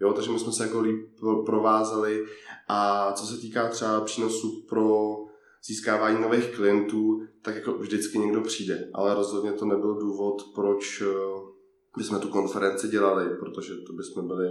[0.00, 2.24] Jo, takže my jsme se jako líp provázeli
[2.68, 5.16] a co se týká třeba přínosu pro
[5.64, 11.02] získávání nových klientů, tak jako vždycky někdo přijde, ale rozhodně to nebyl důvod, proč
[11.96, 14.48] bychom tu konferenci dělali, protože to bychom byli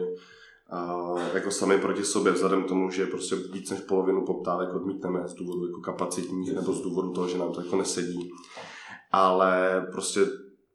[0.74, 5.28] uh, jako sami proti sobě, vzhledem k tomu, že prostě víc než polovinu poptávek odmítneme
[5.28, 8.32] z důvodu jako kapacitních nebo z důvodu toho, že nám to jako nesedí.
[9.12, 10.21] Ale prostě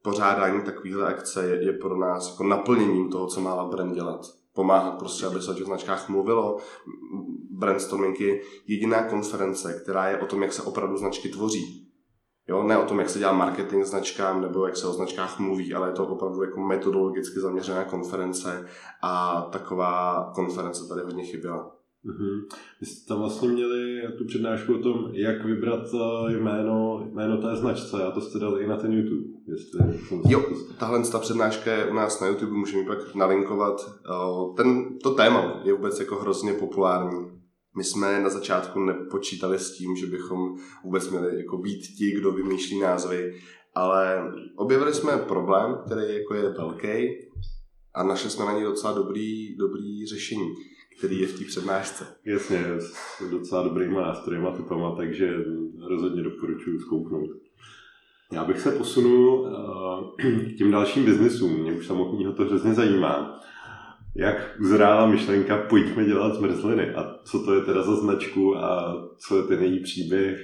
[0.03, 4.21] pořádání takovéhle akce je, je pro nás jako naplněním toho, co má Labrem dělat.
[4.55, 6.57] Pomáhat prostě, aby se o těch značkách mluvilo.
[7.59, 11.87] Brainstorming je jediná konference, která je o tom, jak se opravdu značky tvoří
[12.49, 15.75] Jo, ne o tom, jak se dělá marketing značkám nebo jak se o značkách mluví,
[15.75, 18.67] ale je to opravdu jako metodologicky zaměřená konference
[19.03, 21.73] a taková konference tady hodně chyběla.
[22.05, 22.57] Mm-hmm.
[22.81, 27.57] Vy jste tam vlastně měli tu přednášku o tom, jak vybrat eh, jméno, jméno té
[27.57, 29.27] značce a to jste dali i na ten YouTube.
[29.47, 29.81] Jestli
[30.29, 30.45] jo,
[30.79, 33.91] tahle ta přednáška je u nás na YouTube, můžeme pak nalinkovat.
[34.11, 37.37] Eh, ten, to téma je vůbec jako hrozně populární
[37.77, 42.33] my jsme na začátku nepočítali s tím, že bychom vůbec měli jako být ti, kdo
[42.33, 43.35] vymýšlí názvy,
[43.75, 47.09] ale objevili jsme problém, který jako je velký
[47.95, 50.55] a našli jsme na něj docela dobrý, dobrý řešení,
[50.99, 52.07] který je v té přednášce.
[52.25, 55.35] Jasně, s docela dobrýma nástrojima, typama, takže
[55.89, 57.31] rozhodně doporučuji zkouknout.
[58.33, 60.17] Já bych se posunul uh,
[60.55, 61.53] k těm dalším biznisům.
[61.53, 63.41] Mě už samotného to hrozně zajímá
[64.19, 66.95] jak uzrála myšlenka, pojďme dělat zmrzliny.
[66.95, 70.39] A co to je teda za značku a co je ten její příběh?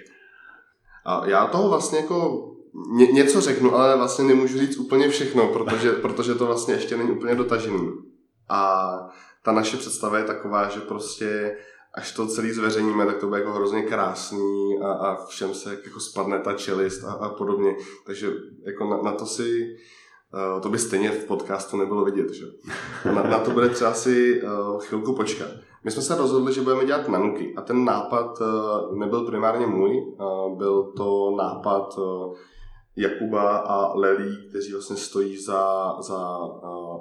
[1.04, 2.48] A já toho vlastně jako
[2.92, 7.10] ně, něco řeknu, ale vlastně nemůžu říct úplně všechno, protože, protože to vlastně ještě není
[7.10, 7.92] úplně dotažený.
[8.48, 8.90] A
[9.44, 11.56] ta naše představa je taková, že prostě
[11.94, 16.00] až to celý zveřejníme, tak to bude jako hrozně krásný a, a všem se jako
[16.00, 17.76] spadne ta čelist a, a podobně.
[18.06, 18.32] Takže
[18.66, 19.76] jako na, na to si
[20.62, 22.44] to by stejně v podcastu nebylo vidět, že?
[23.14, 25.48] Na, na to bude třeba si uh, chvilku počkat.
[25.84, 30.16] My jsme se rozhodli, že budeme dělat nanuky a ten nápad uh, nebyl primárně můj,
[30.56, 31.98] byl to nápad
[32.96, 36.38] Jakuba a Lely, kteří vlastně stojí za, za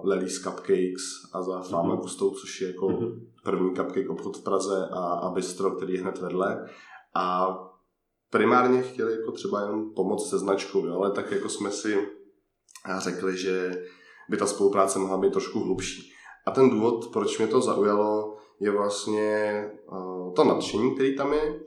[0.04, 2.02] Lely's Cupcakes a za Fáma mm-hmm.
[2.02, 3.20] Gustou, což je jako mm-hmm.
[3.44, 6.66] první cupcake obchod v Praze a, a Bistro, který je hned vedle.
[7.16, 7.58] A
[8.30, 10.96] primárně chtěli jako třeba jenom pomoct se značkou, jo?
[10.96, 12.08] ale tak jako jsme si
[12.86, 13.72] a řekli, že
[14.30, 16.12] by ta spolupráce mohla být trošku hlubší.
[16.46, 21.60] A ten důvod, proč mě to zaujalo, je vlastně uh, to nadšení, který tam je.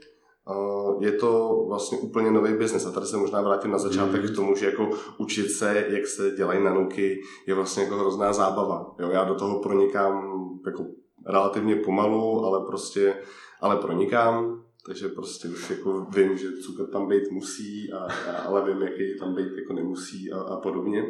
[0.48, 2.86] Uh, je to vlastně úplně nový biznes.
[2.86, 4.28] A tady se možná vrátím na začátek mm.
[4.28, 8.94] k tomu, že jako učit se, jak se dělají nanuky, je vlastně jako hrozná zábava.
[8.98, 10.86] Jo, já do toho pronikám jako
[11.26, 13.16] relativně pomalu, ale prostě,
[13.60, 18.72] ale pronikám, takže prostě už jako vím, že cukr tam být musí, a, a, ale
[18.72, 21.04] vím, jaký tam být jako nemusí a, a podobně.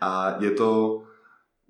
[0.00, 1.02] A je to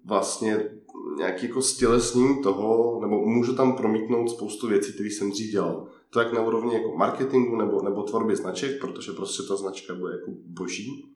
[0.04, 0.70] vlastně
[1.16, 5.88] nějaký jako stělesním toho, nebo můžu tam promítnout spoustu věcí, které jsem dřív dělal.
[6.10, 10.12] To jak na úrovni jako marketingu nebo, nebo tvorby značek, protože prostě ta značka bude
[10.12, 11.14] jako boží.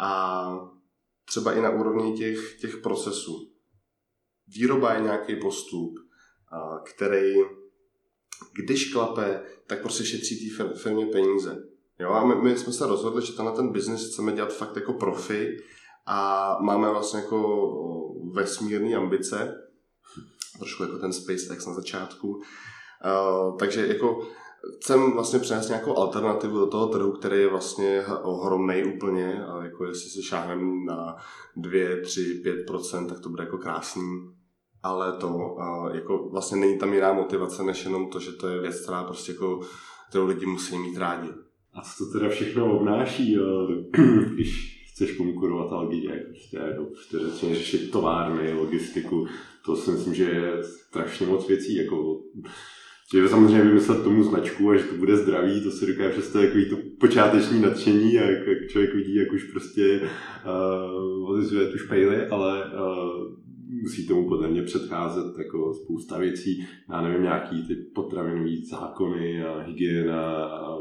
[0.00, 0.70] A
[1.24, 3.50] třeba i na úrovni těch, těch procesů.
[4.56, 5.94] Výroba je nějaký postup,
[6.84, 7.34] který,
[8.52, 11.64] když klape, tak prostě šetří té firmě peníze.
[12.00, 14.92] Jo, a my, my jsme se rozhodli, že tenhle ten biznis chceme dělat fakt jako
[14.92, 15.56] profi
[16.06, 17.68] a máme vlastně jako
[18.32, 19.54] vesmírné ambice,
[20.58, 22.28] trošku jako ten SpaceX na začátku.
[22.28, 24.28] Uh, takže jako
[24.76, 29.84] chcem vlastně přinést nějakou alternativu do toho trhu, který je vlastně ohromný úplně, a jako
[29.84, 31.16] jestli se šáhneme na
[31.56, 34.02] 2, 3, 5% tak to bude jako krásný.
[34.84, 35.56] Ale to
[35.92, 39.32] jako vlastně není tam jiná motivace, než jenom to, že to je věc, která prostě
[39.32, 39.60] jako,
[40.08, 41.28] kterou lidi musí mít rádi.
[41.74, 43.36] A co to teda všechno obnáší,
[44.34, 46.58] když chceš konkurovat Algině, prostě
[47.02, 49.26] čtyřečně řešit továrny, logistiku,
[49.64, 52.20] to si myslím, že je strašně moc věcí, jako
[53.14, 56.70] že samozřejmě vymyslet tomu značku a že to bude zdravý, to se dokáže představit takový
[56.70, 62.64] to počáteční nadšení jak, jak člověk vidí, jak už prostě uh, odizuje tu špejly, ale
[62.64, 63.43] uh,
[63.82, 69.58] musí tomu podle mě předcházet jako spousta věcí, já nevím, nějaký ty potravinové zákony a
[69.58, 70.78] hygiena a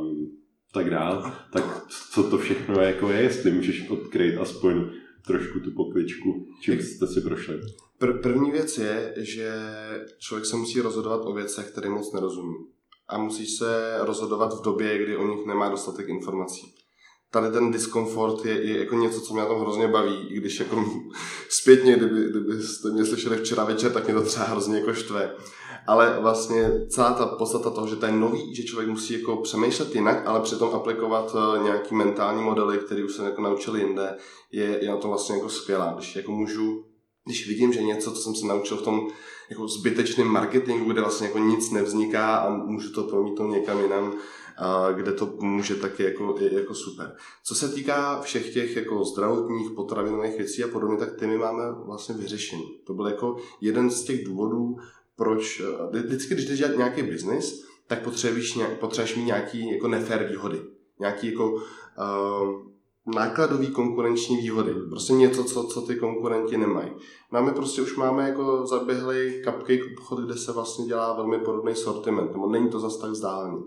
[0.73, 4.89] tak dál, tak co to všechno je, jako je, jestli můžeš odkryt aspoň
[5.25, 7.59] trošku tu pokličku, čím jste si prošli.
[8.01, 9.51] Pr- první věc je, že
[10.19, 12.55] člověk se musí rozhodovat o věcech, které moc nerozumí.
[13.07, 16.75] A musí se rozhodovat v době, kdy o nich nemá dostatek informací.
[17.33, 20.59] Tady ten diskomfort je, je jako něco, co mě na tom hrozně baví, i když
[20.59, 20.85] jako
[21.49, 25.31] zpětně, kdyby, kdybyste mě slyšeli včera večer, tak mě to třeba hrozně jako štve
[25.87, 29.95] ale vlastně celá ta podstata toho, že to je nový, že člověk musí jako přemýšlet
[29.95, 34.17] jinak, ale přitom aplikovat eh, nějaký mentální modely, které už se jako naučili jinde,
[34.51, 35.93] je, je na to vlastně jako skvělá.
[35.93, 36.83] Když jako můžu,
[37.25, 39.07] když vidím, že něco, co jsem se naučil v tom
[39.49, 44.13] jako zbytečném marketingu, kde vlastně jako nic nevzniká a můžu to promítnout někam jinam,
[44.95, 47.15] kde to může taky jako, jako super.
[47.43, 51.63] Co se týká všech těch jako zdravotních, potravinových věcí a podobně, tak ty my máme
[51.85, 52.79] vlastně vyřešení.
[52.83, 54.77] To byl jako jeden z těch důvodů,
[55.15, 60.27] proč, eh, vždycky, když jdeš dělat nějaký biznis, tak potřebuješ, potřebuješ mít nějaký jako nefér
[60.29, 60.61] výhody.
[60.99, 62.73] Nějaký jako uh,
[63.15, 64.73] nákladový konkurenční výhody.
[64.89, 66.91] Prostě něco, co, co ty konkurenti nemají.
[67.31, 72.31] Máme prostě, už máme jako zaběhlý cupcake obchod, kde se vlastně dělá velmi podobný sortiment,
[72.31, 73.63] nebo není to zas tak vzdálený.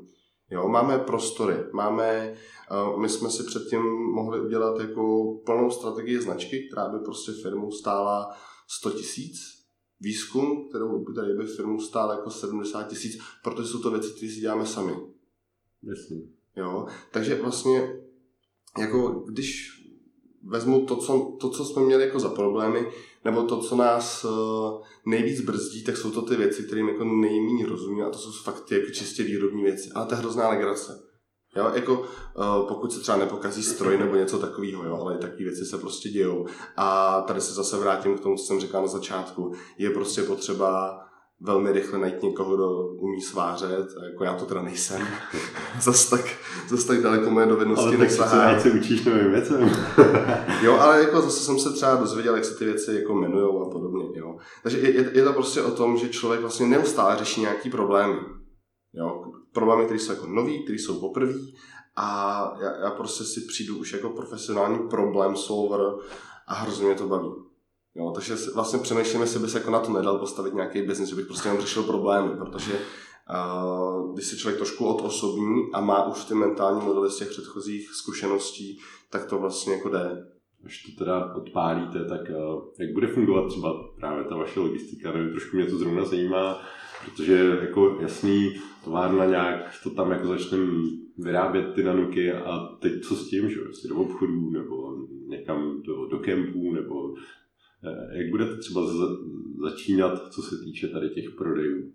[0.50, 2.36] Jo, máme prostory, máme,
[2.92, 3.82] uh, my jsme si předtím
[4.14, 8.36] mohli udělat jako plnou strategii značky, která by prostě firmu stála
[8.68, 9.36] 100 tisíc,
[10.00, 14.32] výzkum, kterou by tady by firmu stál jako 70 tisíc, protože jsou to věci, které
[14.32, 14.92] si děláme sami.
[15.82, 16.16] Jasně.
[16.56, 17.96] Jo, takže vlastně
[18.78, 19.76] jako když
[20.42, 22.86] vezmu to co, to, co jsme měli jako za problémy,
[23.26, 27.66] nebo to, co nás uh, nejvíc brzdí, tak jsou to ty věci, kterým jako nejméně
[27.66, 29.90] rozumím a to jsou fakt ty jako čistě výrobní věci.
[29.94, 31.02] Ale to je hrozná legrace.
[31.56, 35.64] Jo, jako uh, pokud se třeba nepokazí stroj nebo něco takového, jo, ale takové věci
[35.64, 36.46] se prostě dějou.
[36.76, 39.52] A tady se zase vrátím k tomu, co jsem říkal na začátku.
[39.78, 41.00] Je prostě potřeba
[41.40, 45.06] velmi rychle najít někoho, kdo umí svářet, jako já to teda nejsem.
[45.80, 46.36] zas, tak,
[46.68, 48.42] zas tak daleko moje dovednosti nesahá.
[48.42, 49.70] Ale tak se učíš novým věcem.
[50.62, 53.70] jo, ale jako zase jsem se třeba dozvěděl, jak se ty věci jako jmenujou a
[53.70, 54.04] podobně.
[54.14, 54.36] Jo.
[54.62, 58.18] Takže je, je, je, to prostě o tom, že člověk vlastně neustále řeší nějaký problémy.
[58.94, 59.22] Jo,
[59.52, 61.34] problémy, které jsou jako nový, které jsou poprvé
[61.96, 65.80] a já, já prostě si přijdu už jako profesionální problém solver
[66.46, 67.45] a hrozně mě to baví.
[67.98, 71.16] Jo, takže vlastně přemýšlím, jestli by se jako na to nedal postavit nějaký biznis, že
[71.16, 76.24] bych prostě jenom řešil problémy, protože uh, když se člověk trošku odosobní a má už
[76.24, 78.78] ty mentální modely z těch předchozích zkušeností,
[79.10, 80.26] tak to vlastně jako jde.
[80.64, 85.12] Až to teda odpálíte, tak uh, jak bude fungovat třeba právě ta vaše logistika?
[85.12, 86.58] Nevím, trošku mě to zrovna zajímá,
[87.04, 88.54] protože jako jasný,
[88.84, 90.58] továrna nějak to tam jako začne
[91.18, 94.96] vyrábět ty nanuky a teď co s tím, že jestli do obchodů nebo
[95.28, 97.14] někam do, do kempů nebo
[98.12, 98.82] jak budete třeba
[99.60, 101.92] začínat, co se týče tady těch prodejů?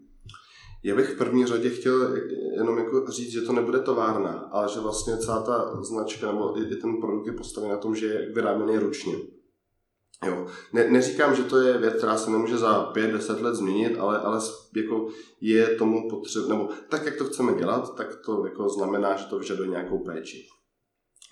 [0.83, 2.17] Já bych v první řadě chtěl
[2.57, 6.75] jenom jako říct, že to nebude továrna, ale že vlastně celá ta značka nebo i
[6.75, 9.13] ten produkt je postaven na tom, že je vyráběný ručně.
[10.25, 10.47] Jo.
[10.73, 14.39] Ne, neříkám, že to je věc, která se nemůže za 5-10 let změnit, ale, ale
[14.75, 15.09] jako
[15.41, 19.39] je tomu potřeba, nebo tak, jak to chceme dělat, tak to jako znamená, že to
[19.39, 20.47] vyžaduje nějakou péči.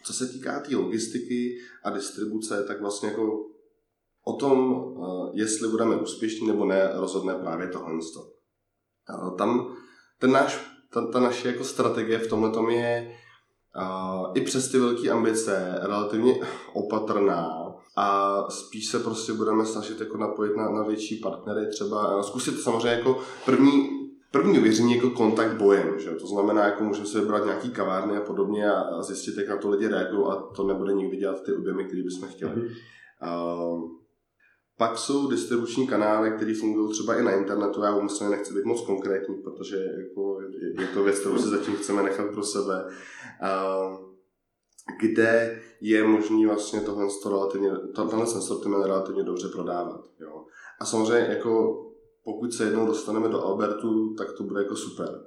[0.03, 3.45] Co se týká té tý logistiky a distribuce, tak vlastně jako
[4.29, 7.99] o tom, eh, jestli budeme úspěšní nebo ne, rozhodne právě tohle.
[9.37, 9.75] Tam
[10.19, 10.59] ten náš,
[10.93, 13.11] ta, ta naše jako strategie v tomhle tom je
[13.75, 16.39] uh, i přes ty velké ambice relativně
[16.73, 22.59] opatrná a spíš se prostě budeme snažit jako napojit na, na větší partnery třeba, zkusit
[22.59, 23.89] samozřejmě jako první,
[24.31, 26.11] první uvěření jako kontakt bojem, že?
[26.11, 29.57] to znamená, jako můžeme si vybrat nějaký kavárny a podobně a, a zjistit, jak na
[29.57, 32.51] to lidi reagují a to nebude nikdy dělat ty objemy, které bychom chtěli.
[32.51, 33.73] Mm-hmm.
[33.73, 33.98] Uh,
[34.79, 37.81] pak jsou distribuční kanály, které fungují třeba i na internetu.
[37.81, 40.41] Já umyslně nechci být moc konkrétní, protože jako
[40.79, 42.85] je to věc, kterou si zatím chceme nechat pro sebe.
[42.85, 44.09] Uh,
[45.01, 50.01] kde je možný vlastně tohle, relativně, tenhle sortiment relativně dobře prodávat.
[50.19, 50.45] Jo.
[50.79, 51.85] A samozřejmě jako
[52.23, 55.25] pokud se jednou dostaneme do Albertu, tak to bude jako super.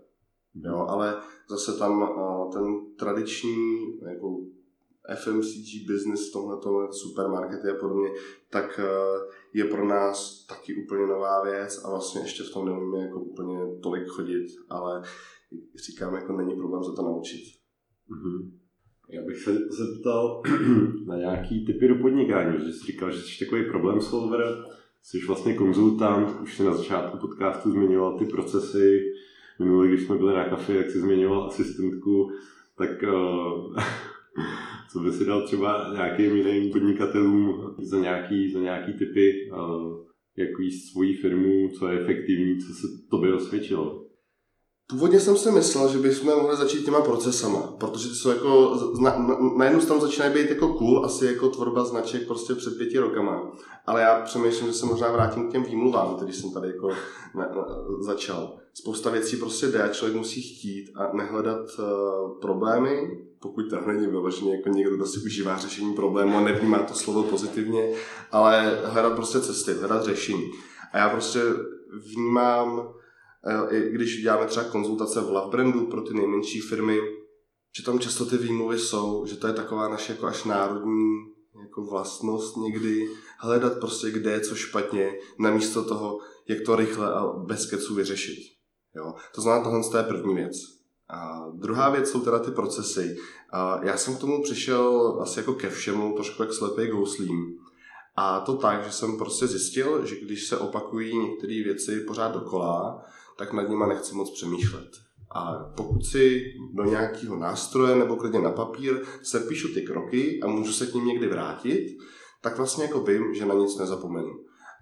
[0.55, 1.17] Jo, ale
[1.49, 2.09] zase tam
[2.53, 4.39] ten tradiční jako
[5.15, 8.11] FMCG business v tomhle supermarkety a podobně,
[8.51, 8.85] tak e,
[9.55, 13.59] je pro nás taky úplně nová věc a vlastně ještě v tom neumíme jako úplně
[13.83, 15.03] tolik chodit, ale
[15.87, 17.43] říkám, jako není problém se to naučit.
[18.11, 18.51] Mm-hmm.
[19.09, 20.43] Já bych se zeptal
[21.07, 24.65] na nějaký typy do podnikání, že jsi říkal, že jsi takový problém solver,
[25.03, 29.01] jsi vlastně konzultant, už si na začátku podcastu zmiňoval ty procesy,
[29.59, 32.31] minulý, když jsme byli na kafe, jak jsi zmiňoval asistentku,
[32.77, 33.77] tak uh,
[34.93, 39.51] co by si dal třeba nějakým jiným podnikatelům za nějaký, za nějaký typy,
[40.37, 44.03] jak víc svoji firmu, co je efektivní, co se tobě osvědčilo?
[44.87, 49.19] Původně jsem si myslel, že bychom mohli začít těma procesama, protože ty jsou jako, na,
[49.19, 52.99] na, na jednu stranu začínají být jako cool, asi jako tvorba značek prostě před pěti
[52.99, 53.53] rokama.
[53.87, 56.89] Ale já přemýšlím, že se možná vrátím k těm výmluvám, který jsem tady jako
[57.35, 57.67] na, na,
[58.01, 58.57] začal.
[58.75, 64.07] Spousta věcí prostě jde a člověk musí chtít a nehledat uh, problémy, pokud tam není
[64.07, 67.95] vyloženě jako někdo, kdo si užívá řešení problému a nevnímá to slovo pozitivně,
[68.31, 70.51] ale hledat prostě cesty, hledat řešení.
[70.93, 71.41] A já prostě
[72.15, 72.95] vnímám
[73.71, 76.99] i když děláme třeba konzultace v Love Brandu pro ty nejmenší firmy,
[77.77, 81.85] že tam často ty výmluvy jsou, že to je taková naše jako až národní jako
[81.85, 86.19] vlastnost někdy hledat prostě, kde je co špatně, namísto toho,
[86.49, 88.39] jak to rychle a bez keců vyřešit.
[88.97, 89.15] Jo?
[89.35, 90.82] To znamená, tohle je první věc.
[91.13, 93.17] A druhá věc jsou teda ty procesy.
[93.53, 97.55] A já jsem k tomu přišel asi jako ke všemu, trošku jak slepý gouslím.
[98.17, 103.03] A to tak, že jsem prostě zjistil, že když se opakují některé věci pořád dokola,
[103.39, 104.89] tak nad nima nechci moc přemýšlet.
[105.35, 106.43] A pokud si
[106.75, 110.95] do nějakého nástroje nebo klidně na papír se píšu ty kroky a můžu se k
[110.95, 111.97] ním někdy vrátit,
[112.43, 114.31] tak vlastně jako vím, že na nic nezapomenu.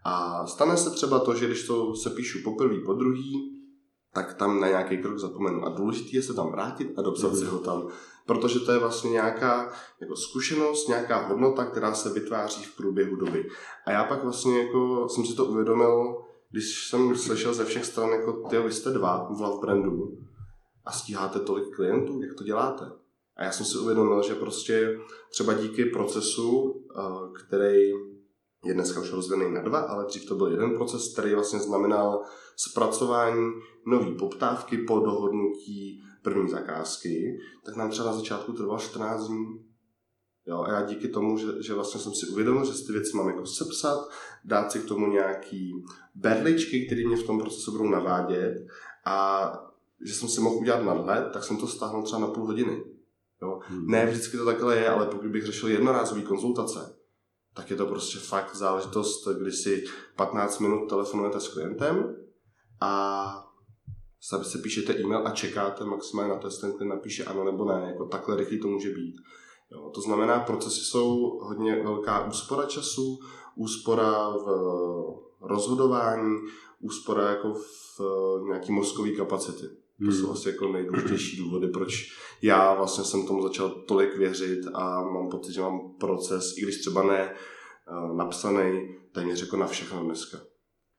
[0.04, 3.59] A stane se třeba to, že když to se píšu poprvé, po druhý,
[4.12, 5.66] tak tam na nějaký krok zapomenu.
[5.66, 7.88] A důležité je se tam vrátit a dopsat si ho tam.
[8.26, 13.48] Protože to je vlastně nějaká jako zkušenost, nějaká hodnota, která se vytváří v průběhu doby.
[13.86, 18.08] A já pak vlastně jako jsem si to uvědomil, když jsem slyšel ze všech stran,
[18.08, 20.18] jako ty, vy jste dva v Love Brandu
[20.84, 22.84] a stíháte tolik klientů, jak to děláte?
[23.36, 24.98] A já jsem si uvědomil, že prostě
[25.30, 27.02] třeba díky procesu, eh,
[27.46, 27.92] který
[28.64, 32.22] je dneska už rozdělený na dva, ale dřív to byl jeden proces, který vlastně znamenal
[32.56, 33.52] zpracování
[33.86, 39.46] nové poptávky po dohodnutí první zakázky, tak nám třeba na začátku trvalo 14 dní.
[40.46, 43.16] Jo, a já díky tomu, že, že vlastně jsem si uvědomil, že si ty věci
[43.16, 44.08] mám jako sepsat,
[44.44, 45.84] dát si k tomu nějaký
[46.14, 48.66] berličky, které mě v tom procesu budou navádět
[49.04, 49.52] a
[50.06, 52.84] že jsem si mohl udělat nadhled, tak jsem to stáhnul třeba na půl hodiny.
[53.42, 53.60] Jo.
[53.62, 53.86] Hmm.
[53.86, 56.96] Ne vždycky to takhle je, ale pokud bych řešil jednorázový konzultace,
[57.60, 59.84] tak je to prostě fakt záležitost, kdy si
[60.16, 62.16] 15 minut telefonujete s klientem
[62.80, 63.46] a
[64.20, 67.84] se píšete e-mail a čekáte maximálně na to, jestli ten napíše ano nebo ne.
[67.86, 69.16] Jako takhle rychlý to může být.
[69.70, 73.18] Jo, to znamená, procesy jsou hodně velká úspora času,
[73.54, 74.46] úspora v
[75.40, 76.36] rozhodování,
[76.80, 78.00] úspora jako v
[78.48, 79.66] nějaký mozkový kapacity.
[80.00, 80.12] To hmm.
[80.12, 81.92] jsou asi jako nejdůležitější důvody, proč
[82.42, 86.80] já vlastně jsem tomu začal tolik věřit a mám pocit, že mám proces, i když
[86.80, 90.38] třeba ne eh, napsaný, téměř jako na všechno dneska.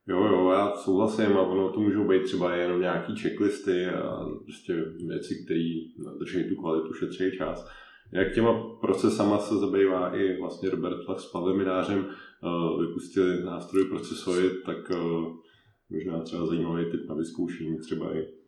[0.08, 4.74] Jo, jo, já souhlasím a ono to můžou být třeba jenom nějaký checklisty a prostě
[5.08, 5.70] věci, které
[6.18, 7.66] drží tu kvalitu, šetří čas.
[8.12, 13.84] Jak těma procesama se zabývá i vlastně Robert Flach s Pavlem Minářem, uh, vypustili nástroj
[13.84, 15.36] procesový, tak uh,
[15.90, 18.41] možná třeba zajímavý typ na vyzkoušení třeba i.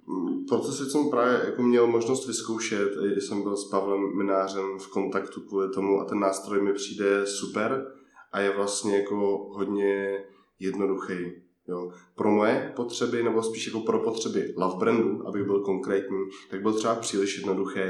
[0.48, 5.70] Procesy jsem právě jako měl možnost vyzkoušet, jsem byl s Pavlem Minářem v kontaktu kvůli
[5.70, 7.92] tomu a ten nástroj mi přijde super
[8.32, 10.24] a je vlastně jako hodně
[10.59, 11.32] jednoduchý.
[11.68, 11.92] Jo.
[12.14, 16.72] Pro moje potřeby, nebo spíš jako pro potřeby love brandu, abych byl konkrétní, tak byl
[16.72, 17.80] třeba příliš jednoduchý,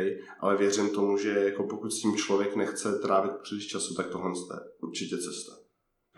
[0.41, 4.31] ale věřím tomu, že jako pokud s tím člověk nechce trávit příliš času, tak tohle
[4.31, 5.64] je určitě cesta.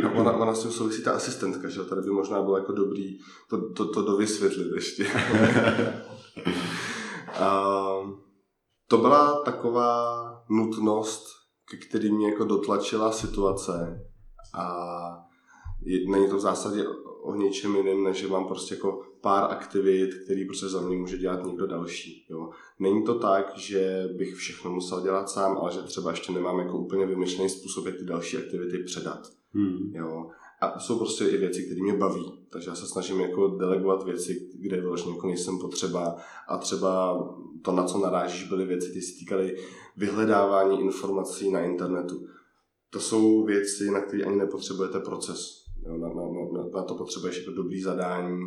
[0.05, 3.19] A ona, ona s tím souvisí ta asistentka, že tady by možná bylo jako dobrý
[3.51, 5.07] to, to, to dovysvětlit ještě.
[7.41, 7.73] a,
[8.89, 11.27] to byla taková nutnost,
[11.71, 14.07] ke který mě jako dotlačila situace
[14.55, 15.27] a
[16.09, 16.85] není to v zásadě
[17.23, 21.19] o něčem jiném, než že mám prostě jako pár aktivit, který prostě za mě může
[21.19, 22.27] dělat někdo další.
[22.31, 22.51] Jo.
[22.79, 26.79] Není to tak, že bych všechno musel dělat sám, ale že třeba ještě nemám jako
[26.79, 29.21] úplně vymyšlený způsob, jak ty další aktivity předat.
[29.57, 29.93] Hmm.
[29.95, 30.27] Jo.
[30.61, 32.47] A jsou prostě i věci, které mě baví.
[32.51, 36.17] Takže já se snažím jako delegovat věci, kde vlastně jako nejsem potřeba.
[36.49, 37.19] A třeba
[37.63, 39.57] to, na co narážíš, byly věci, které se týkaly
[39.97, 42.27] vyhledávání informací na internetu.
[42.91, 45.65] To jsou věci, na které ani nepotřebujete proces.
[45.87, 48.41] Jo, na, na, na, na to potřebuješ jako dobrý zadání,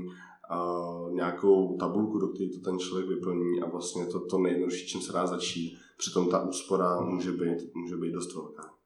[0.50, 5.02] a nějakou tabulku, do které to ten člověk vyplní a vlastně to, to nejjednodušší, čím
[5.02, 5.78] se dá začít.
[5.98, 8.79] Přitom ta úspora může být, může být dost velká.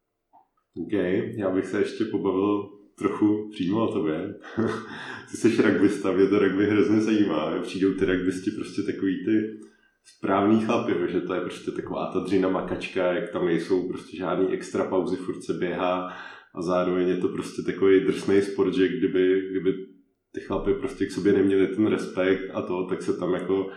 [0.77, 0.93] OK,
[1.37, 4.35] já bych se ještě pobavil trochu přímo o tobě.
[5.31, 7.61] ty jsi rugbysta, mě to rugby hrozně zajímá.
[7.61, 9.59] Přijdou ty rugbysti prostě takový ty
[10.05, 14.47] správný chlapy, že to je prostě taková ta dřina makačka, jak tam nejsou prostě žádný
[14.53, 16.13] extra pauzy, furt se běhá
[16.55, 19.73] a zároveň je to prostě takový drsný sport, že kdyby, kdyby
[20.31, 23.69] ty chlapy prostě k sobě neměli ten respekt a to, tak se tam jako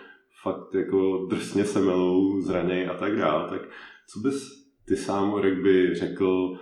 [0.42, 3.49] fakt jako drsně semelou, zraněj a tak dále.
[3.51, 3.68] Tak
[4.09, 6.59] co bys ty sám o rugby řekl,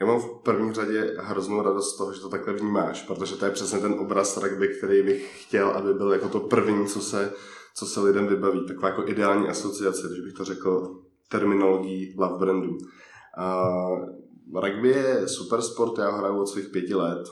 [0.00, 3.44] já mám v první řadě hroznou radost z toho, že to takhle vnímáš, protože to
[3.44, 7.32] je přesně ten obraz rugby, který bych chtěl, aby byl jako to první, co se,
[7.74, 8.66] co se lidem vybaví.
[8.66, 12.70] Taková jako ideální asociace, když bych to řekl terminologií love brandu.
[12.70, 17.28] Uh, rugby je super sport, já hraju od svých pěti let.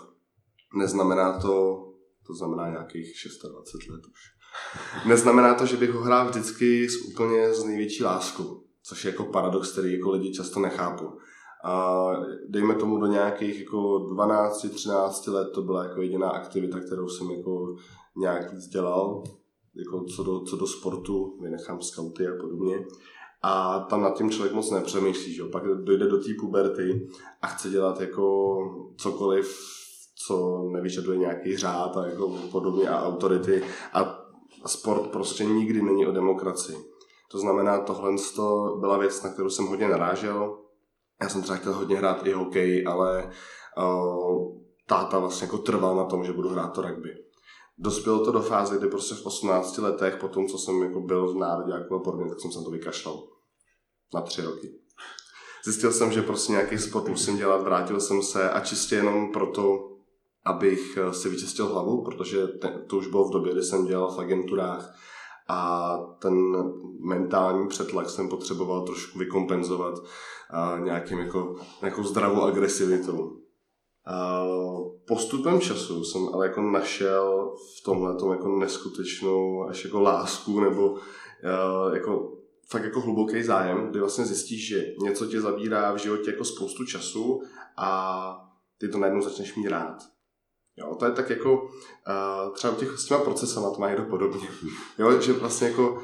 [0.74, 1.84] Neznamená to,
[2.26, 3.06] to znamená nějakých
[3.50, 4.20] 26 let už.
[5.06, 9.24] Neznamená to, že bych ho hrál vždycky s úplně s největší láskou, což je jako
[9.24, 11.18] paradox, který jako lidi často nechápou.
[11.66, 12.06] A
[12.48, 17.76] dejme tomu do nějakých jako 12-13 let to byla jako jediná aktivita, kterou jsem jako
[18.16, 19.24] nějak víc dělal,
[19.74, 22.86] jako co do, co do sportu, vynechám skauty a podobně.
[23.42, 27.08] A tam nad tím člověk moc nepřemýšlí, že pak dojde do té puberty
[27.42, 28.56] a chce dělat jako
[28.96, 29.58] cokoliv,
[30.26, 33.62] co nevyžaduje nějaký řád a jako podobně a autority
[33.92, 34.22] a
[34.66, 36.76] sport prostě nikdy není o demokracii.
[37.30, 38.12] To znamená, tohle
[38.80, 40.58] byla věc, na kterou jsem hodně narážel,
[41.22, 43.30] já jsem třeba chtěl hodně hrát i hokej, ale
[43.78, 47.10] uh, táta vlastně jako trval na tom, že budu hrát to rugby.
[47.78, 51.32] Dospělo to do fáze, kdy prostě v 18 letech, po tom, co jsem jako byl
[51.32, 53.28] v národě jako podobně, tak jsem se to vykašlal.
[54.14, 54.72] Na tři roky.
[55.64, 59.90] Zjistil jsem, že prostě nějaký sport musím dělat, vrátil jsem se a čistě jenom proto,
[60.44, 62.46] abych eh, si vyčistil hlavu, protože
[62.86, 64.94] to už bylo v době, kdy jsem dělal v agenturách
[65.48, 66.34] a ten
[67.00, 69.94] mentální přetlak jsem potřeboval trošku vykompenzovat
[70.50, 73.36] a nějakým jako, nějakou zdravou agresivitou.
[74.06, 74.44] A
[75.08, 80.96] postupem času jsem ale jako našel v tomhle jako neskutečnou až jako lásku nebo
[81.94, 82.32] jako
[82.68, 86.84] fakt jako hluboký zájem, kdy vlastně zjistíš, že něco tě zabírá v životě jako spoustu
[86.84, 87.42] času
[87.76, 90.15] a ty to najednou začneš mít rád.
[90.78, 94.04] Jo, to je tak jako uh, třeba u těch s těma procesama to má někdo
[94.04, 94.48] podobně.
[94.98, 96.02] Jo, že vlastně jako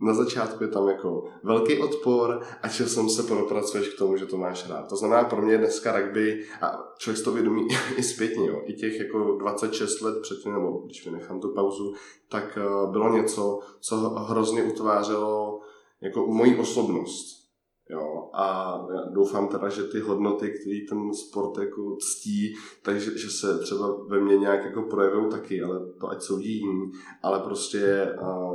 [0.00, 4.36] na začátku je tam jako velký odpor a časem se propracuješ k tomu, že to
[4.36, 4.88] máš rád.
[4.88, 8.98] To znamená pro mě dneska rugby, a člověk to vědomí i zpětně, jo, i těch
[8.98, 11.94] jako 26 let předtím, nebo když vynechám tu pauzu,
[12.28, 15.60] tak uh, bylo něco, co hrozně utvářelo
[16.00, 17.41] jako moji osobnost.
[17.90, 18.76] Jo, a
[19.14, 24.20] doufám teda, že ty hodnoty, které ten sport jako ctí, takže že se třeba ve
[24.20, 28.08] mně nějak jako projevují taky, ale to ať jsou jiní, ale prostě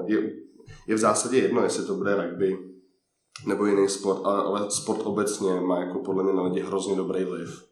[0.05, 0.33] je,
[0.87, 2.57] je v zásadě jedno, jestli to bude rugby
[3.47, 7.23] nebo jiný sport, ale, ale sport obecně má jako podle mě na lidi hrozně dobrý
[7.23, 7.63] vliv.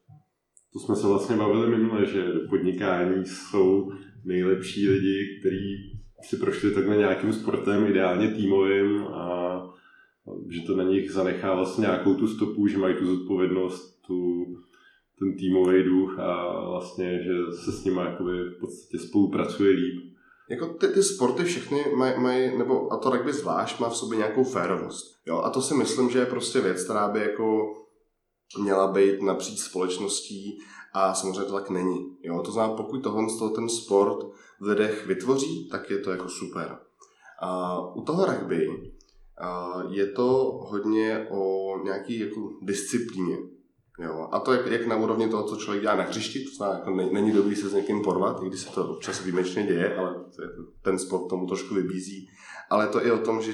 [0.73, 3.91] To jsme se vlastně bavili minule, že do podnikání jsou
[4.25, 5.75] nejlepší lidi, kteří
[6.21, 9.75] si prošli takhle nějakým sportem, ideálně týmovým a
[10.49, 14.45] že to na nich zanechá vlastně nějakou tu stopu, že mají tu zodpovědnost, tu,
[15.19, 20.15] ten týmový duch a vlastně, že se s nimi jakoby v podstatě spolupracuje líp.
[20.49, 24.17] Jako ty, ty sporty všechny mají, maj, nebo a to rugby zvlášť má v sobě
[24.17, 25.15] nějakou férovost.
[25.25, 25.37] Jo?
[25.37, 27.73] A to si myslím, že je prostě věc, která by jako
[28.61, 30.59] měla být napříč společností
[30.93, 32.17] a samozřejmě to tak není.
[32.23, 32.41] Jo?
[32.45, 34.25] To znamená, pokud tohle ten sport
[34.59, 36.77] v lidech vytvoří, tak je to jako super.
[37.41, 38.91] A u toho rugby
[39.89, 43.37] je to hodně o nějaký jako disciplíně.
[43.99, 44.29] Jo.
[44.31, 46.91] A to jak, jak na úrovni toho, co člověk dělá na hřišti, to znamená, jako
[46.91, 50.25] není dobrý se s někým porvat, i když se to občas výjimečně děje, ale
[50.81, 52.27] ten sport tomu trošku vybízí.
[52.69, 53.53] Ale to i o tom, že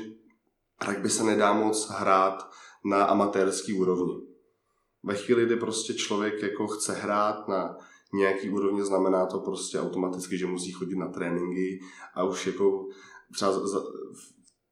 [0.88, 2.50] rugby se nedá moc hrát
[2.86, 4.22] na amatérský úrovni.
[5.04, 7.78] Ve chvíli, kdy prostě člověk jako chce hrát na
[8.14, 11.80] nějaký úrovni, znamená to prostě automaticky, že musí chodit na tréninky
[12.16, 12.86] a už jako
[13.34, 13.52] třeba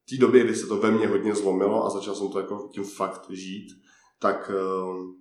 [0.09, 2.83] té době, kdy se to ve mně hodně zlomilo a začal jsem to jako tím
[2.83, 3.67] fakt žít,
[4.19, 5.15] tak ehm,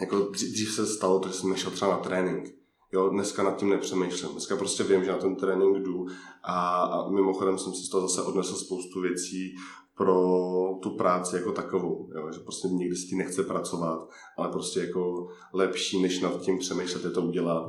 [0.00, 2.48] jako dřív se stalo to, že jsem nešel třeba na trénink.
[2.92, 4.32] Jo, dneska nad tím nepřemýšlím.
[4.32, 6.06] Dneska prostě vím, že na ten trénink jdu
[6.42, 9.54] a, a mimochodem jsem si z toho zase odnesl spoustu věcí
[9.96, 10.14] pro
[10.82, 12.10] tu práci jako takovou.
[12.14, 12.32] Jo?
[12.32, 17.04] Že prostě nikdy s tím nechce pracovat, ale prostě jako lepší, než nad tím přemýšlet,
[17.04, 17.68] je to udělat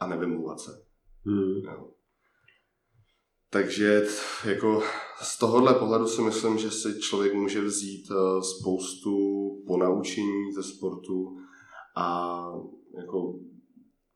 [0.00, 0.84] a nevymlouvat se.
[1.24, 1.62] Hmm.
[1.64, 1.88] Jo?
[3.54, 4.06] Takže
[4.44, 4.82] jako
[5.22, 9.16] z tohohle pohledu si myslím, že si člověk může vzít eh, spoustu
[9.66, 11.36] ponaučení ze sportu
[11.96, 12.38] a
[12.96, 13.34] jako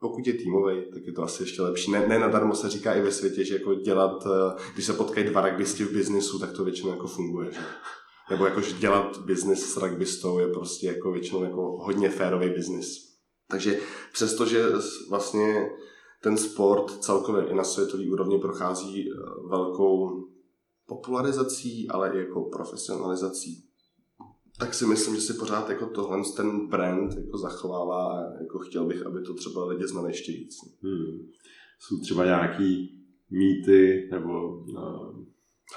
[0.01, 1.91] pokud je týmový, tak je to asi ještě lepší.
[1.91, 5.27] Ne, ne nadarmo se říká i ve světě, že jako dělat, eh, když se potkají
[5.27, 7.53] dva rugbyisti v biznisu, tak to většinou jako funguje.
[7.53, 7.61] Že?
[8.31, 12.87] Nebo jako, že dělat biznis s rugbystou je prostě jako většinou jako hodně férový biznis.
[13.51, 13.79] Takže
[14.13, 14.65] přestože
[15.11, 15.71] vlastně
[16.23, 19.15] ten sport celkově i na světové úrovni prochází eh,
[19.49, 20.25] velkou
[20.87, 23.65] popularizací, ale i jako profesionalizací,
[24.59, 28.87] tak si myslím, že si pořád jako tohle ten brand jako zachovává a jako chtěl
[28.87, 30.57] bych, aby to třeba lidi znali ještě víc.
[30.83, 31.29] Hmm.
[31.81, 32.99] Jsou třeba nějaký
[33.31, 35.25] mýty nebo uh,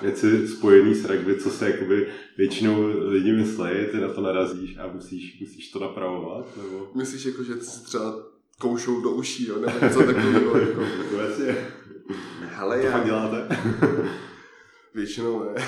[0.01, 4.93] věci spojené s rugby, co se jakoby většinou lidi myslí, ty na to narazíš a
[4.93, 6.57] musíš, musíš to napravovat?
[6.57, 6.87] Nebo...
[6.95, 8.30] Myslíš jako, že ty si třeba
[8.61, 9.55] koušou do uší, jo?
[9.59, 10.57] nebo něco takového?
[10.59, 10.81] Jako...
[11.17, 11.67] Vlastně.
[12.39, 13.03] Hele, to já...
[13.03, 13.47] děláte?
[14.93, 15.53] Většinou ne.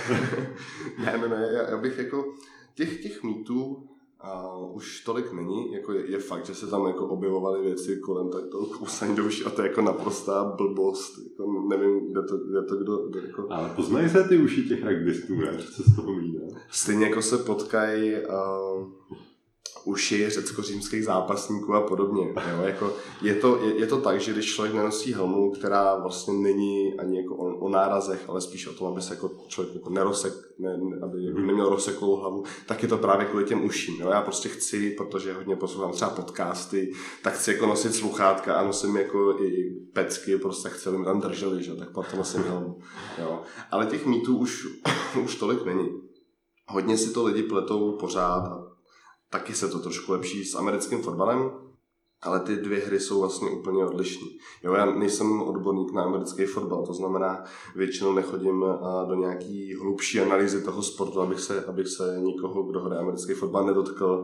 [0.98, 2.34] ne, ne, ne, já, já bych jako
[2.76, 3.88] těch, těch mýtů
[4.20, 8.30] a už tolik není, jako je, je fakt, že se tam jako objevovaly věci kolem
[8.30, 12.62] tak toho kousání douši a to je jako naprostá blbost, jako nevím, kde to, kde
[12.62, 13.48] to kdo, kde jako...
[13.50, 15.58] Ale poznají se ty uši těch rugbystů, ne?
[15.76, 16.36] Co z toho mít,
[16.70, 18.88] Stejně jako se potkají uh,
[19.84, 22.28] uši řecko-římských zápasníků a podobně.
[22.28, 22.62] Jo?
[22.62, 26.94] Jako je, to, je, je, to tak, že když člověk nenosí helmu, která vlastně není
[27.00, 30.34] ani jako o, o nárazech, ale spíš o tom, aby se jako člověk jako nerosek,
[30.60, 34.02] ne, aby jako neměl rozseklou hlavu, tak je to právě kvůli těm uším.
[34.02, 34.10] Jo?
[34.10, 36.94] Já prostě chci, protože hodně poslouchám třeba podcasty,
[37.24, 41.22] tak chci jako nosit sluchátka a nosím jako i pecky, prostě chci, aby mi tam
[41.22, 41.76] drželi, že?
[41.76, 42.80] tak proto nosím helmu.
[43.22, 43.42] Jo?
[43.72, 44.68] Ale těch mýtů už,
[45.24, 45.90] už tolik není.
[46.68, 48.63] Hodně si to lidi pletou pořád a
[49.34, 51.52] taky se to trošku lepší s americkým fotbalem,
[52.22, 54.28] ale ty dvě hry jsou vlastně úplně odlišné.
[54.64, 57.44] Jo, já nejsem odborník na americký fotbal, to znamená,
[57.76, 58.66] většinou nechodím
[59.08, 63.66] do nějaký hlubší analýzy toho sportu, abych se, abych se nikoho, kdo hraje americký fotbal,
[63.66, 64.24] nedotkl,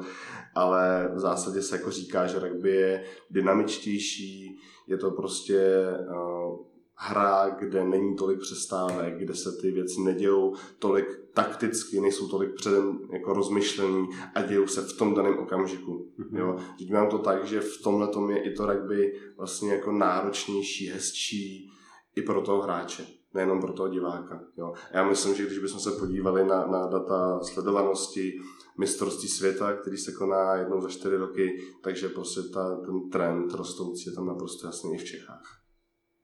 [0.55, 6.57] ale v zásadě se jako říká, že rugby je dynamičtější, je to prostě uh,
[7.02, 13.00] hra, kde není tolik přestávek, kde se ty věci nedějou tolik takticky, nejsou tolik předem
[13.14, 16.12] jako rozmyšlený a dějou se v tom daném okamžiku.
[16.20, 16.38] Mm-hmm.
[16.38, 16.58] Jo.
[16.78, 20.88] Teď mám to tak, že v tomhle tom je i to rugby vlastně jako náročnější,
[20.88, 21.72] hezčí
[22.16, 24.43] i pro toho hráče, nejenom pro toho diváka.
[24.58, 24.74] Jo.
[24.93, 28.39] Já myslím, že když bychom se podívali na, na data sledovanosti,
[28.78, 34.10] mistrovství světa, který se koná jednou za čtyři roky, takže prostě ta, ten trend rostoucí
[34.10, 35.59] je tam naprosto jasný i v Čechách.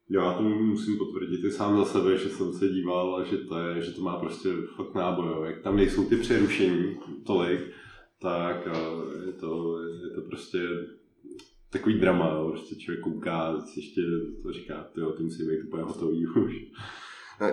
[0.10, 3.60] Já to musím potvrdit i sám za sebe, že jsem se díval a že to,
[3.60, 5.48] je, že to má prostě fakt náboj.
[5.48, 7.62] Jak tam nejsou ty přerušení tolik,
[8.22, 8.68] tak
[9.26, 10.60] je to, je to prostě
[11.70, 12.50] takový drama, jo.
[12.50, 14.02] prostě člověk kouká, ještě
[14.44, 16.54] to říká, ty ty musí být úplně hotový už.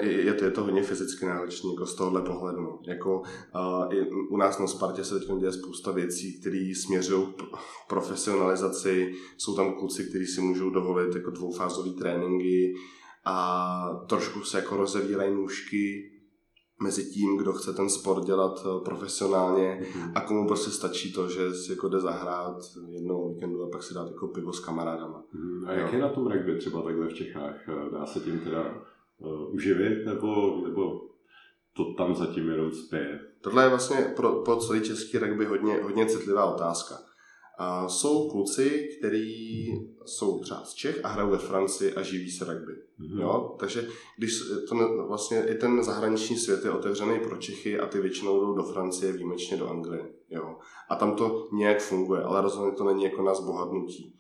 [0.01, 2.61] Je to, je to hodně fyzicky náročné jako z tohohle pohledu.
[2.61, 2.79] No.
[2.87, 7.43] Jako, uh, i u nás na Spartě se teď děje spousta věcí, které směřují k
[7.89, 9.15] profesionalizaci.
[9.37, 12.75] Jsou tam kluci, kteří si můžou dovolit jako dvoufázové tréninky
[13.25, 16.09] a trošku se jako rozevírají nůžky
[16.83, 20.13] mezi tím, kdo chce ten sport dělat eh, profesionálně mm-hmm.
[20.15, 22.57] a komu prostě stačí to, že si jako jde zahrát
[22.89, 25.25] jednou víkendu a pak si dát jako pivo s kamarádama.
[25.33, 25.97] Mm, a jak jo.
[25.97, 27.57] je na tom rugby třeba takhle v Čechách?
[27.93, 28.75] Dá se tím teda
[29.25, 31.01] uh, uživit, nebo, nebo
[31.77, 33.21] to tam zatím jenom spěje?
[33.41, 36.95] Tohle je vlastně pro, pro celý český rugby hodně, hodně citlivá otázka.
[37.59, 39.67] A jsou kluci, kteří
[40.05, 42.73] jsou třeba z Čech a hrajou ve Francii a živí se rugby.
[42.73, 43.21] Mm-hmm.
[43.21, 43.57] Jo?
[43.59, 48.41] Takže když to vlastně i ten zahraniční svět je otevřený pro Čechy a ty většinou
[48.41, 50.13] jdou do Francie, výjimečně do Anglie.
[50.31, 50.57] Jo?
[50.89, 54.17] A tam to nějak funguje, ale rozhodně to není jako na zbohatnutí.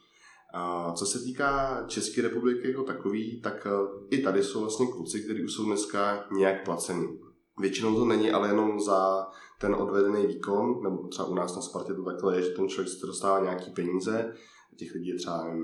[0.95, 3.71] Co se týká České republiky jako takový, tak e,
[4.11, 7.21] i tady jsou vlastně kluci, kteří už jsou dneska nějak placení.
[7.59, 9.27] Většinou to není, ale jenom za
[9.61, 12.89] ten odvedený výkon, nebo třeba u nás na Spartě to takhle je, že ten člověk
[12.89, 14.35] si dostává nějaký peníze,
[14.77, 15.59] těch lidí je třeba 5-6,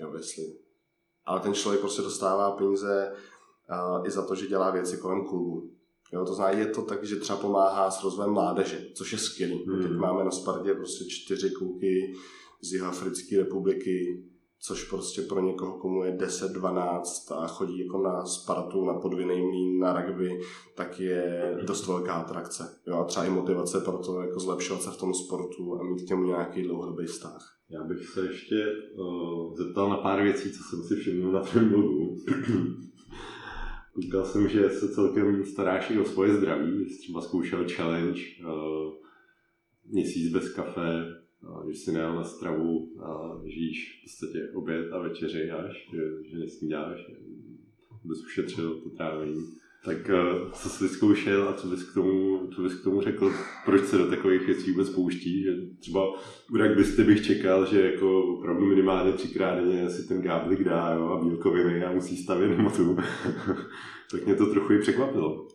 [0.00, 0.44] jo, jestli.
[1.24, 5.70] Ale ten člověk prostě dostává peníze uh, i za to, že dělá věci kolem klubu.
[6.12, 9.64] Jo, to znamená, je to tak, že třeba pomáhá s rozvojem mládeže, což je skvělý.
[9.64, 9.82] Hmm.
[9.82, 12.14] Teď máme na Spartě prostě čtyři kluky
[12.60, 14.24] z Jihoafrické republiky,
[14.60, 17.02] což prostě pro někoho, komu je 10-12
[17.36, 20.40] a chodí jako na Spartu, na podvinej mlín, na rugby,
[20.76, 22.80] tak je dost velká atrakce.
[22.86, 26.02] Jo, a třeba i motivace pro to jako zlepšovat se v tom sportu a mít
[26.02, 27.58] k němu nějaký dlouhodobý vztah.
[27.70, 31.68] Já bych se ještě uh, zeptal na pár věcí, co jsem si všiml na tvém
[31.68, 32.16] blogu.
[33.94, 38.92] Koukal jsem, že se celkem staráš i o svoje zdraví, jsi třeba zkoušel challenge uh,
[39.84, 41.04] měsíc bez kafe,
[41.68, 46.38] že jsi nejel na stravu a žijíš v podstatě oběd a večeři až, že, že
[46.38, 47.00] nesnídáš,
[48.04, 49.44] bys ušetřil to trávení.
[49.84, 53.32] Tak uh, co jsi vyzkoušel a co bys, k tomu, co bys k tomu řekl,
[53.64, 55.42] proč se do takových věcí vůbec pouští?
[55.42, 56.12] Že třeba
[56.52, 61.06] u rugbyste bych čekal, že jako opravdu minimálně třikrát denně si ten gáblik dá jo,
[61.06, 62.96] a bílkoviny a musí stavět hmotu.
[64.10, 65.48] tak mě to trochu i překvapilo.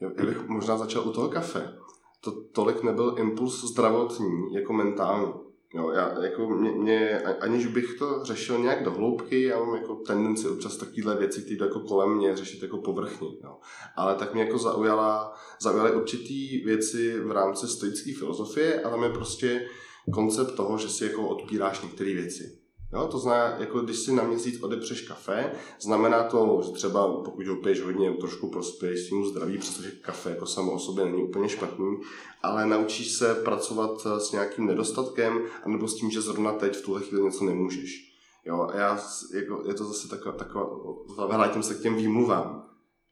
[0.00, 1.72] Já bych možná začal u toho kafe.
[2.20, 5.32] To tolik nebyl impuls zdravotní jako mentální.
[5.74, 9.94] Jo, já, jako mě, mě, aniž bych to řešil nějak do hloubky, já mám jako
[9.94, 13.28] tendenci občas takovéhle věci, které jako kolem mě řešit jako povrchně.
[13.44, 13.56] Jo.
[13.96, 19.66] Ale tak mě jako zaujala, zaujaly určitý věci v rámci stoické filozofie, ale mě prostě
[20.12, 22.58] koncept toho, že si jako odpíráš některé věci.
[22.92, 27.46] Jo, to znamená, jako když si na měsíc odepřeš kafe, znamená to, že třeba pokud
[27.46, 31.48] ho piješ hodně, trošku prospěješ svým zdraví, protože kafe jako samo o sobě není úplně
[31.48, 31.96] špatný,
[32.42, 37.02] ale naučíš se pracovat s nějakým nedostatkem, anebo s tím, že zrovna teď v tuhle
[37.02, 38.08] chvíli něco nemůžeš.
[38.44, 39.00] Jo, a já,
[39.34, 42.64] jako, je to zase taková, taková vrátím se k těm výmluvám.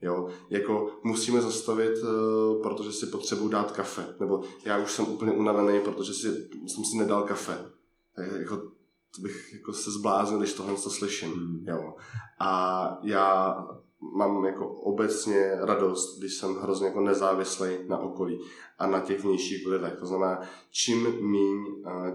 [0.03, 4.07] Jo, jako musíme zastavit, uh, protože si potřebuji dát kafe.
[4.21, 6.29] Nebo já už jsem úplně unavený, protože si,
[6.67, 7.59] jsem si nedal kafe.
[8.39, 8.63] Jako,
[9.17, 11.33] to bych jako se zbláznil, když tohle to slyším.
[11.33, 11.65] Hmm.
[11.69, 11.95] Jo.
[12.39, 13.57] A já
[14.17, 18.41] mám jako obecně radost, když jsem hrozně jako nezávislý na okolí
[18.79, 19.97] a na těch vnějších vlivech.
[19.99, 20.41] To znamená,
[20.71, 21.65] čím míň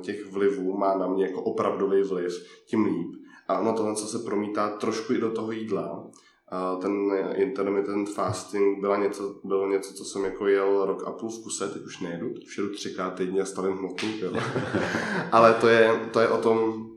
[0.01, 2.33] těch vlivů má na mě jako opravdový vliv,
[2.65, 3.15] tím líp.
[3.47, 6.07] A ono tohle co se promítá trošku i do toho jídla.
[6.81, 11.43] Ten intermittent fasting byla něco, bylo něco, co jsem jako jel rok a půl v
[11.43, 14.05] kuse, teď už nejedu, teď už jedu třikrát týdně a stavím hmotu.
[15.31, 16.87] Ale to je, to je o tom,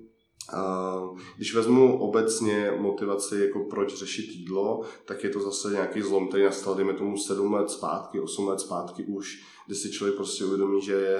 [1.37, 6.45] když vezmu obecně motivaci, jako proč řešit jídlo, tak je to zase nějaký zlom, který
[6.45, 10.83] nastal, dejme tomu 7 let zpátky, 8 let zpátky už, kdy si člověk prostě uvědomí,
[10.83, 11.19] že je,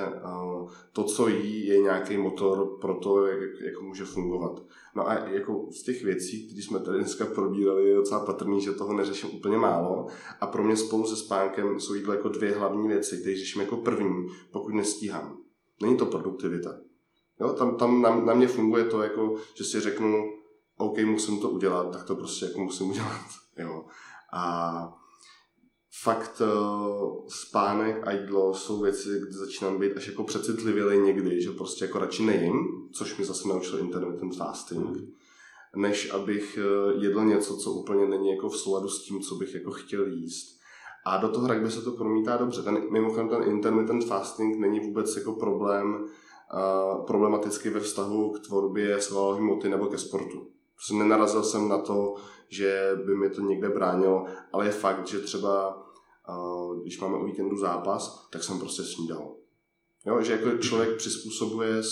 [0.93, 4.63] to, co jí, je nějaký motor pro to, jak, jak může fungovat.
[4.97, 8.73] No a jako z těch věcí, které jsme tady dneska probírali, je docela patrný, že
[8.73, 10.07] toho neřeším úplně málo.
[10.41, 13.77] A pro mě spolu se spánkem jsou jídlo jako dvě hlavní věci, které řeším jako
[13.77, 15.39] první, pokud nestíhám.
[15.83, 16.71] Není to produktivita.
[17.41, 20.25] Jo, tam, tam na, na mě funguje to, jako, že si řeknu,
[20.77, 23.21] OK, musím to udělat, tak to prostě jako musím udělat.
[23.59, 23.85] Jo.
[24.33, 24.95] A
[26.03, 31.51] fakt uh, spánek a jídlo jsou věci, kde začínám být až jako přecitlivělej někdy, že
[31.51, 35.13] prostě jako radši nejím, což mi zase naučil intermittent fasting, mm.
[35.77, 39.55] než abych uh, jedl něco, co úplně není jako v souladu s tím, co bych
[39.55, 40.61] jako chtěl jíst.
[41.07, 42.63] A do toho rugby se to promítá dobře.
[42.63, 46.07] Ten, mimochodem ten intermittent fasting není vůbec jako problém
[47.07, 50.51] problematicky ve vztahu k tvorbě svalové hmoty nebo ke sportu.
[50.75, 52.15] Prostě nenarazil jsem na to,
[52.49, 55.83] že by mi to někde bránilo, ale je fakt, že třeba
[56.83, 59.37] když máme o víkendu zápas, tak jsem prostě snídal.
[60.07, 61.83] Jo, že jako člověk přizpůsobuje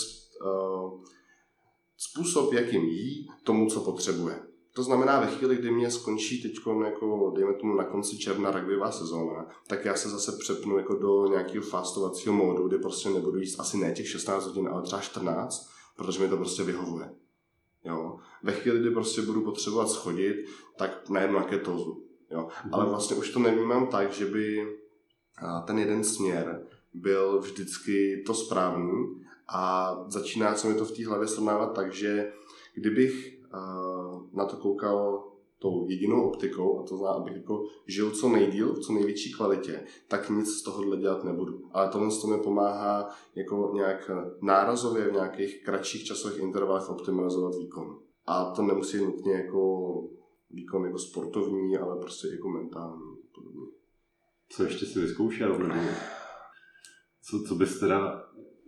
[1.97, 4.39] způsob, jakým jí, tomu, co potřebuje.
[4.73, 6.53] To znamená, ve chvíli, kdy mě skončí teď,
[6.85, 11.27] jako, dejme tomu na konci června rugbyová sezóna, tak já se zase přepnu jako do
[11.27, 15.69] nějakého fastovacího módu, kde prostě nebudu jíst asi ne těch 16 hodin, ale třeba 14,
[15.97, 17.09] protože mi to prostě vyhovuje.
[17.85, 18.19] Jo.
[18.43, 20.35] Ve chvíli, kdy prostě budu potřebovat schodit,
[20.77, 22.03] tak najednou na ketózu.
[22.31, 22.39] Jo.
[22.39, 22.69] Mm-hmm.
[22.71, 24.67] Ale vlastně už to nevnímám tak, že by
[25.65, 31.27] ten jeden směr byl vždycky to správný a začíná se mi to v té hlavě
[31.27, 32.31] srovnávat tak, že
[32.73, 33.42] kdybych
[34.33, 35.23] na to koukal
[35.59, 39.85] tou jedinou optikou, a to znamená, abych jako žil co nejdíl, v co největší kvalitě,
[40.07, 41.61] tak nic z tohohle dělat nebudu.
[41.71, 47.99] Ale tohle to mi pomáhá jako nějak nárazově v nějakých kratších časových intervalech optimalizovat výkon.
[48.25, 49.83] A to nemusí nutně jako
[50.51, 53.17] výkon jako sportovní, ale prostě jako mentální.
[53.35, 53.67] Podobně.
[54.49, 55.71] Co ještě si vyzkoušel?
[57.23, 58.23] Co, co bys teda,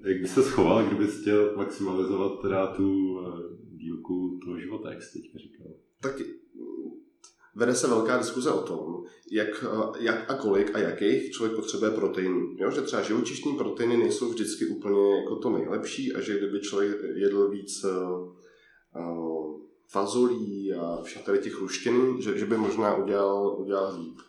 [0.06, 3.20] jak bys se schoval, kdybys chtěl maximalizovat teda tu
[3.86, 4.40] dílku
[4.92, 5.68] jak jsi teďka říkal.
[6.02, 6.22] Tak
[7.56, 9.66] vede se velká diskuze o tom, jak,
[10.00, 12.56] jak a kolik a jakých člověk potřebuje proteinů.
[12.58, 12.72] Jo?
[12.72, 17.50] Že třeba živočišní proteiny nejsou vždycky úplně jako to nejlepší a že kdyby člověk jedl
[17.50, 24.20] víc uh, fazolí a všech tady těch ruštěný, že, že by možná udělal, udělal líp.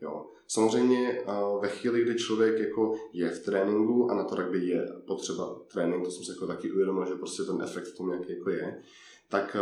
[0.00, 0.31] Jo.
[0.52, 1.22] Samozřejmě
[1.60, 6.04] ve chvíli, kdy člověk jako je v tréninku a na to rugby je potřeba trénink,
[6.04, 8.82] to jsem se jako taky uvědomil, že prostě ten efekt v tom nějaký jako je,
[9.28, 9.56] tak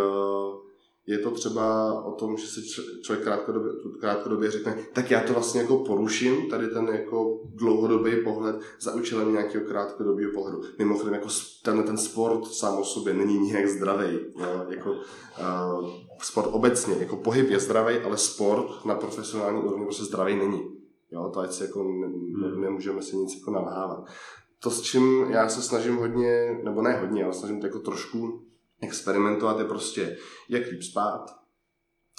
[1.06, 2.60] je to třeba o tom, že si
[3.02, 8.56] člověk krátkodobě, krátkodobě řekne, tak já to vlastně jako poruším, tady ten jako dlouhodobý pohled
[8.80, 10.62] za účelem nějakého krátkodobého pohledu.
[10.78, 11.28] Mimochodem, jako
[11.62, 14.18] ten, ten sport sám o sobě není nijak zdravý.
[14.36, 15.90] No, jako, uh,
[16.22, 20.79] sport obecně, jako pohyb je zdravý, ale sport na profesionální úrovni prostě zdravý není.
[21.12, 22.60] Jo, to ať si jako ne, ne, hmm.
[22.60, 24.04] nemůžeme si nic jako nalhávat.
[24.62, 28.46] To, s čím já se snažím hodně, nebo ne hodně, ale snažím to jako trošku
[28.82, 30.16] experimentovat je prostě,
[30.48, 31.26] jak líp spát,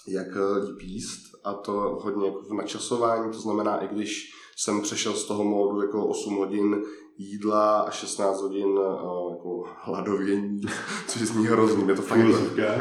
[0.07, 1.71] jak eh, líp jíst a to
[2.01, 6.35] hodně jako v načasování, to znamená, i když jsem přešel z toho módu jako 8
[6.35, 6.83] hodin
[7.17, 10.61] jídla a 16 hodin uh, jako hladovění,
[11.07, 12.19] což zní hrozný, mě to fakt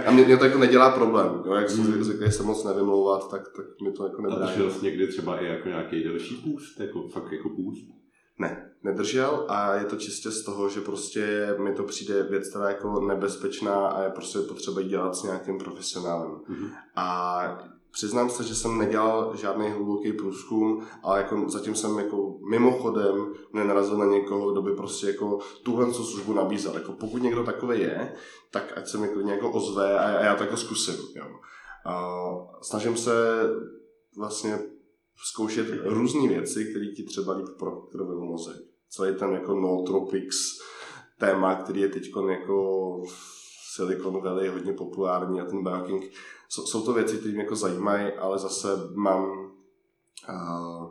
[0.06, 1.54] A mě, mě, to jako nedělá problém, jo?
[1.54, 2.04] jak jsem mm.
[2.04, 4.52] zvyklý se moc nevymlouvat, tak, tak mi to jako nebrání.
[4.52, 7.84] A to jsi někdy třeba i jako nějaký delší půst, jako fakt jako půst?
[8.38, 12.68] Ne, nedržel a je to čistě z toho, že prostě mi to přijde věc, která
[12.68, 16.30] jako nebezpečná a je prostě potřeba dělat s nějakým profesionálem.
[16.30, 16.70] Mm-hmm.
[16.96, 23.32] A přiznám se, že jsem nedělal žádný hluboký průzkum, ale jako zatím jsem jako mimochodem
[23.52, 26.74] nenarazil na někoho, kdo by prostě jako tuhle službu nabízel.
[26.74, 28.14] Jako pokud někdo takový je,
[28.50, 30.96] tak ať se mi jako ozve a já to jako zkusím.
[31.16, 31.26] Jo.
[31.86, 32.16] A
[32.62, 33.12] snažím se
[34.18, 34.58] vlastně
[35.24, 37.48] zkoušet různé věci, které ti třeba líp
[37.92, 38.56] pro mozek.
[38.88, 40.36] Celý ten jako nootropics
[41.18, 43.02] téma, který je teď jako
[43.74, 46.12] Silicon Valley hodně populární a ten biohacking,
[46.50, 49.30] jsou, jsou to věci, které mě jako zajímají, ale zase mám
[50.28, 50.90] uh,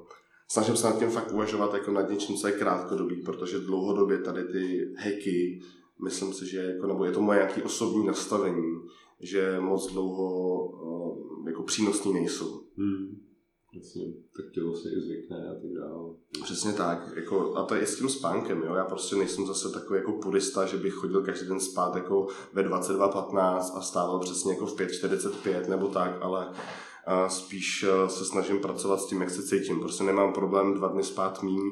[0.51, 4.43] snažím se nad tím fakt uvažovat jako nad něčím, co je krátkodobý, protože dlouhodobě tady
[4.43, 5.61] ty hacky,
[6.03, 8.81] myslím si, že jako, nebo je to moje nějaké osobní nastavení,
[9.19, 12.63] že moc dlouho uh, jako přínosní nejsou.
[12.77, 13.28] Hmm.
[13.73, 14.03] Jasně,
[14.37, 16.13] tak tělo se i zvykne a tak dále.
[16.43, 17.15] Přesně tak.
[17.15, 18.63] Jako, a to je i s tím spánkem.
[18.63, 18.73] Jo?
[18.75, 22.63] Já prostě nejsem zase takový jako purista, že bych chodil každý den spát jako ve
[22.63, 26.53] 22.15 a stával přesně jako v 5.45 nebo tak, ale
[27.09, 29.79] a spíš eh, se snažím pracovat s tím, jak se cítím.
[29.79, 31.71] Prostě nemám problém dva dny spát míň,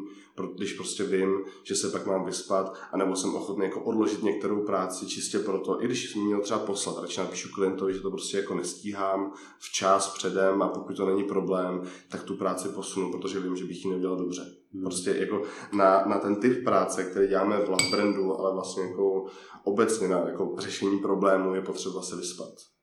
[0.55, 5.05] když prostě vím, že se pak mám vyspat, anebo jsem ochotný jako odložit některou práci
[5.05, 8.55] čistě proto, i když jsem měl třeba poslat, radši napíšu klientovi, že to prostě jako
[8.55, 13.65] nestíhám včas předem a pokud to není problém, tak tu práci posunu, protože vím, že
[13.65, 14.41] bych ji nedělal dobře.
[14.73, 14.83] Hmm.
[14.83, 19.25] Prostě jako na, na ten typ práce, který děláme v Love Brandu, ale vlastně jako
[19.63, 22.76] obecně na jako řešení problému je potřeba se vyspat.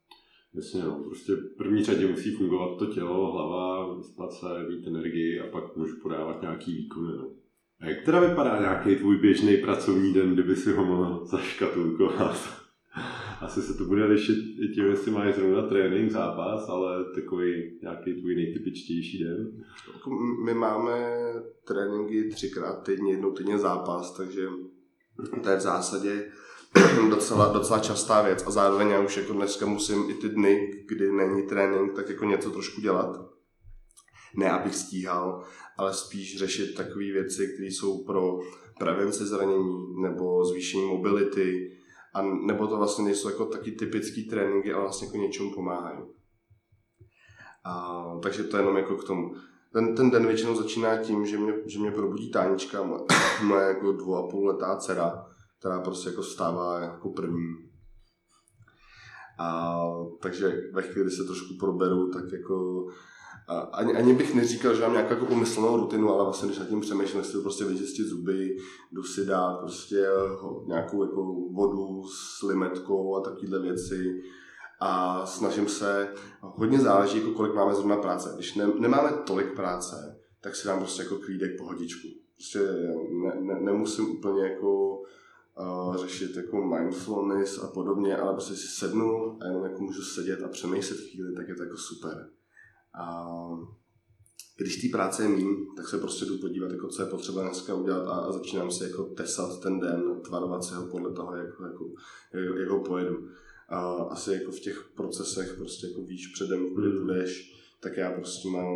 [0.54, 1.04] Jasně, no.
[1.04, 5.76] Prostě v první řadě musí fungovat to tělo, hlava, vyspat se, mít energii a pak
[5.76, 7.16] můžu podávat nějaký výkony.
[7.16, 7.30] No.
[7.80, 12.64] A jak teda vypadá nějaký tvůj běžný pracovní den, kdyby si ho mohl zaškatulkovat?
[13.40, 18.20] Asi se to bude lišit i tím, jestli máš zrovna trénink, zápas, ale takový nějaký
[18.20, 19.64] tvůj nejtypičtější den.
[20.44, 21.08] My máme
[21.66, 24.48] tréninky třikrát týdně, jednou týdně zápas, takže
[25.42, 26.24] to je v zásadě
[27.10, 31.12] docela, docela častá věc a zároveň já už jako dneska musím i ty dny, kdy
[31.12, 33.20] není trénink, tak jako něco trošku dělat.
[34.36, 35.44] Ne, abych stíhal,
[35.78, 38.38] ale spíš řešit takové věci, které jsou pro
[38.78, 41.70] prevenci zranění nebo zvýšení mobility,
[42.14, 45.98] a nebo to vlastně nejsou jako taky typický tréninky, ale vlastně jako něčemu pomáhají.
[47.64, 49.34] A, takže to je jenom jako k tomu.
[49.72, 53.00] Ten, ten den většinou začíná tím, že mě, že mě probudí tánička, moje,
[53.42, 55.33] moje jako dvou a půl letá dcera,
[55.64, 57.54] která prostě jako stává jako první.
[59.38, 59.76] A,
[60.22, 62.86] takže ve chvíli se trošku proberu, tak jako
[63.48, 66.68] a ani, ani bych neříkal, že mám nějakou jako umyslnou rutinu, ale vlastně když nad
[66.68, 68.56] tím přemýšlím, jestli prostě vyčistit zuby,
[68.92, 70.06] jdu si dát prostě
[70.66, 74.22] nějakou jako vodu s limetkou a takovéhle věci
[74.80, 78.32] a snažím se, hodně záleží, jako kolik máme zrovna práce.
[78.34, 82.08] Když ne, nemáme tolik práce, tak si dám prostě jako klídek pohodičku.
[82.36, 82.58] Prostě
[83.24, 85.00] ne, ne, nemusím úplně jako
[85.60, 90.42] uh, řešit jako mindfulness a podobně, ale prostě si sednu a jenom jako můžu sedět
[90.42, 92.28] a přemýšlet chvíli, tak je to jako super.
[93.00, 93.26] A
[94.56, 97.74] když té práce je méně, tak se prostě jdu podívat, jako, co je potřeba dneska
[97.74, 101.46] udělat a, a začínám si jako tesat ten den, tvarovat si ho podle toho, jak,
[101.46, 101.90] jako,
[102.34, 103.28] jak, jak ho pojedu.
[103.68, 107.00] A asi jako v těch procesech prostě jako víš předem, kudy hmm.
[107.00, 108.74] budeš, tak já prostě mám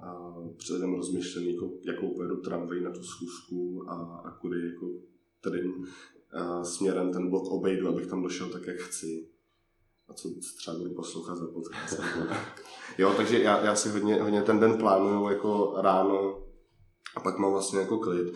[0.00, 3.94] a předem rozmyšlený, jako, jakou pojedu tramvaj na tu schůzku a,
[4.24, 5.86] a kudy jako uh,
[6.62, 9.28] směrem ten blok obejdu, abych tam došel tak, jak chci.
[10.08, 12.00] a co třeba budu poslouchat za podcast.
[12.98, 16.44] jo, takže já, já si hodně, hodně ten den plánuju jako ráno
[17.16, 18.34] a pak mám vlastně jako klid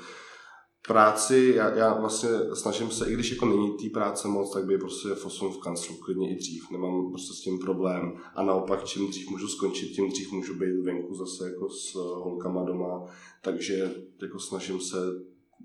[0.86, 4.78] práci, já, já vlastně snažím se, i když jako není té práce moc, tak by
[4.78, 8.12] prostě v 8 v kanclu, klidně i dřív, nemám prostě s tím problém.
[8.34, 12.64] A naopak, čím dřív můžu skončit, tím dřív můžu být venku zase jako s holkama
[12.64, 13.04] doma,
[13.42, 14.96] takže jako snažím se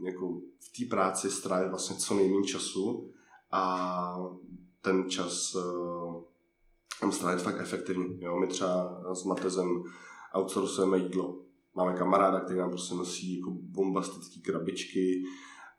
[0.06, 3.12] jako v té práci strávit vlastně co nejméně času
[3.52, 4.16] a
[4.82, 6.24] ten čas uh,
[7.02, 8.06] tam strávit fakt efektivně.
[8.20, 8.40] Jo?
[8.40, 9.84] My třeba s Matezem
[10.34, 11.42] outsourcujeme jídlo
[11.76, 15.24] máme kamaráda, který nám prostě nosí jako bombastické krabičky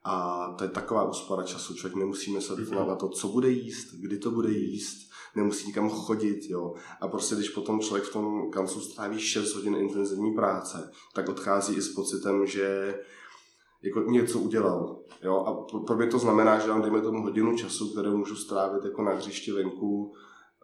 [0.05, 1.75] a to je taková úspora času.
[1.75, 2.89] Člověk nemusí myslet mm-hmm.
[2.89, 6.75] na to, co bude jíst, kdy to bude jíst, nemusí nikam chodit, jo.
[7.01, 11.75] A prostě když potom člověk v tom kanclu stráví 6 hodin intenzivní práce, tak odchází
[11.75, 12.95] i s pocitem, že
[13.83, 14.99] jako něco udělal.
[15.23, 15.37] Jo?
[15.37, 19.03] A pro mě to znamená, že dám, dejme tomu, hodinu času, které můžu strávit jako
[19.03, 20.13] na hřišti venku,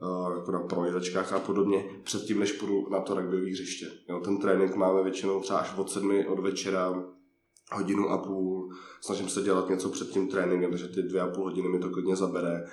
[0.03, 3.87] Eh, jako na projezečkách a podobně, předtím, než půjdu na to rugbyové hřiště.
[4.09, 7.05] Jo, ten trénink máme většinou třeba až od sedmi od večera,
[7.73, 11.45] hodinu a půl, snažím se dělat něco před tím tréninkem, takže ty dvě a půl
[11.45, 12.65] hodiny mi to klidně zabere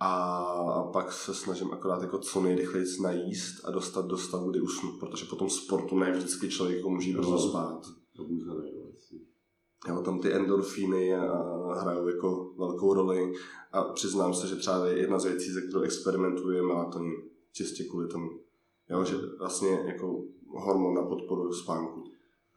[0.00, 4.92] a pak se snažím akorát jako co nejrychleji najíst a dostat do stavu, kdy usnu,
[5.00, 7.86] protože po tom sportu ne vždycky člověk může brzo spát.
[9.88, 11.12] Jo, tam ty endorfíny
[11.80, 13.32] hrajou jako velkou roli
[13.72, 17.12] a přiznám se, že třeba jedna z věcí, ze kterou experimentuji, je melatonin.
[17.52, 18.30] Čistě kvůli tomu.
[18.90, 22.04] Jo, že vlastně jako hormon na podporu spánku.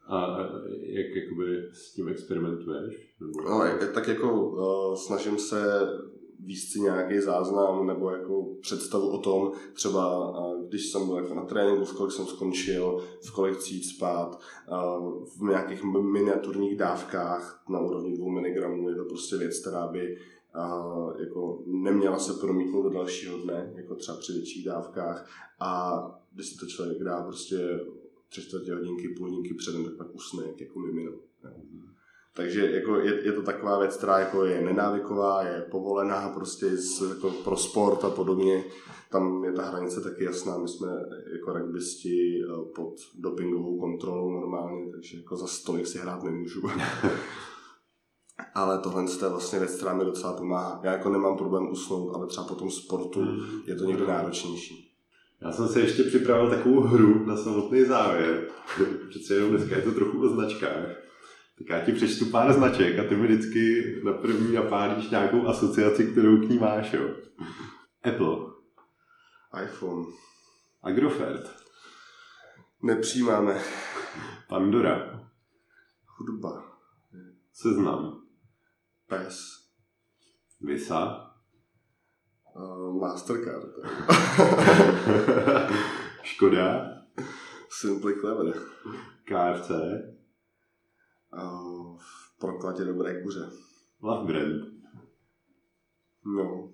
[0.06, 0.38] A
[0.82, 3.14] jak jakoby s tím experimentuješ?
[3.44, 3.62] No,
[3.94, 5.88] tak jako uh, snažím se
[6.70, 10.34] si nějaký záznam nebo jako představu o tom, třeba
[10.68, 14.40] když jsem byl jako na tréninku, v kolik jsem skončil, v kolik jít spát,
[15.38, 20.18] v nějakých miniaturních dávkách na úrovni 2 mg je to prostě věc, která by
[21.18, 25.30] jako neměla se promítnout do dalšího dne, jako třeba při větších dávkách
[25.60, 27.80] a když si to člověk dá prostě
[28.28, 31.12] tři čtvrtě hodinky, půl hodinky předem, tak pak usne jak jako mimino.
[32.36, 37.02] Takže jako je, je, to taková věc, která jako je nenávyková, je povolená prostě z,
[37.08, 38.64] jako pro sport a podobně.
[39.10, 40.58] Tam je ta hranice taky jasná.
[40.58, 40.88] My jsme
[41.32, 46.60] jako rugbysti eh, pod dopingovou kontrolou normálně, takže jako za stolik si hrát nemůžu.
[48.54, 50.80] ale tohle je vlastně věc, která mi docela pomáhá.
[50.84, 53.40] Já jako nemám problém usnout, ale třeba po tom sportu mm.
[53.66, 54.90] je to někdo náročnější.
[55.40, 58.48] Já jsem si ještě připravil takovou hru na samotný závěr.
[59.10, 61.04] Přece jenom dneska je to trochu o značkách.
[61.58, 66.06] Tak já ti přečtu pár značek a ty mi vždycky na první napálíš nějakou asociaci,
[66.06, 67.14] kterou k ní máš, jo.
[68.04, 68.36] Apple.
[69.64, 70.06] iPhone.
[70.82, 71.56] Agrofert.
[72.82, 73.60] Nepřijímáme.
[74.48, 75.20] Pandora.
[76.06, 76.78] Hudba.
[77.52, 78.22] Seznam.
[79.06, 79.40] Pes.
[80.60, 81.30] Visa.
[82.54, 83.68] Uh, Mastercard.
[86.22, 86.90] Škoda.
[87.68, 88.54] Simply Clever.
[89.24, 89.70] KFC
[91.98, 93.50] v prokladě dobré kuře.
[94.02, 94.74] Love brand.
[96.24, 96.72] No.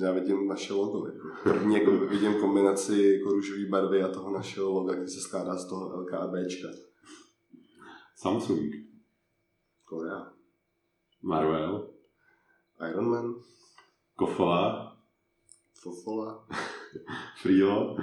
[0.00, 1.06] Já vidím naše logo.
[1.06, 1.28] Jako.
[1.42, 5.68] První jako vidím kombinaci jako růžové barvy a toho našeho loga, který se skládá z
[5.68, 6.68] toho LK a Bčka.
[8.16, 8.74] Samsung.
[9.84, 10.32] Korea.
[11.22, 11.90] Marvel.
[12.90, 13.34] Iron Man.
[14.16, 14.96] Kofola.
[15.80, 16.46] Fofola.
[17.42, 17.96] Frilo.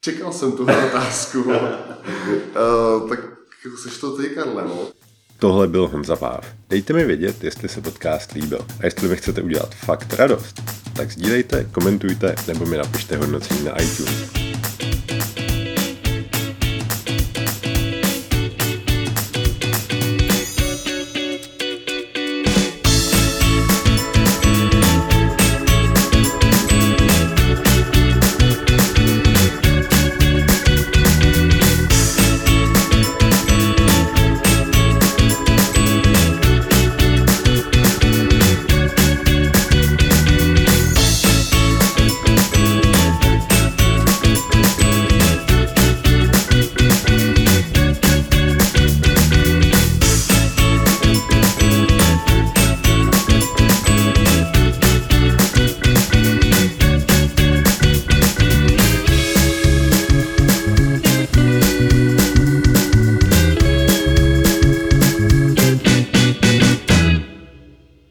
[0.00, 1.38] Čekal jsem tuhle otázku.
[1.42, 3.33] uh, tak
[3.76, 4.88] seš to ty, Karle, no.
[5.38, 6.46] Tohle byl Honza Páv.
[6.68, 10.62] Dejte mi vědět, jestli se podcast líbil a jestli mi chcete udělat fakt radost,
[10.96, 14.43] tak sdílejte, komentujte nebo mi napište hodnocení na iTunes.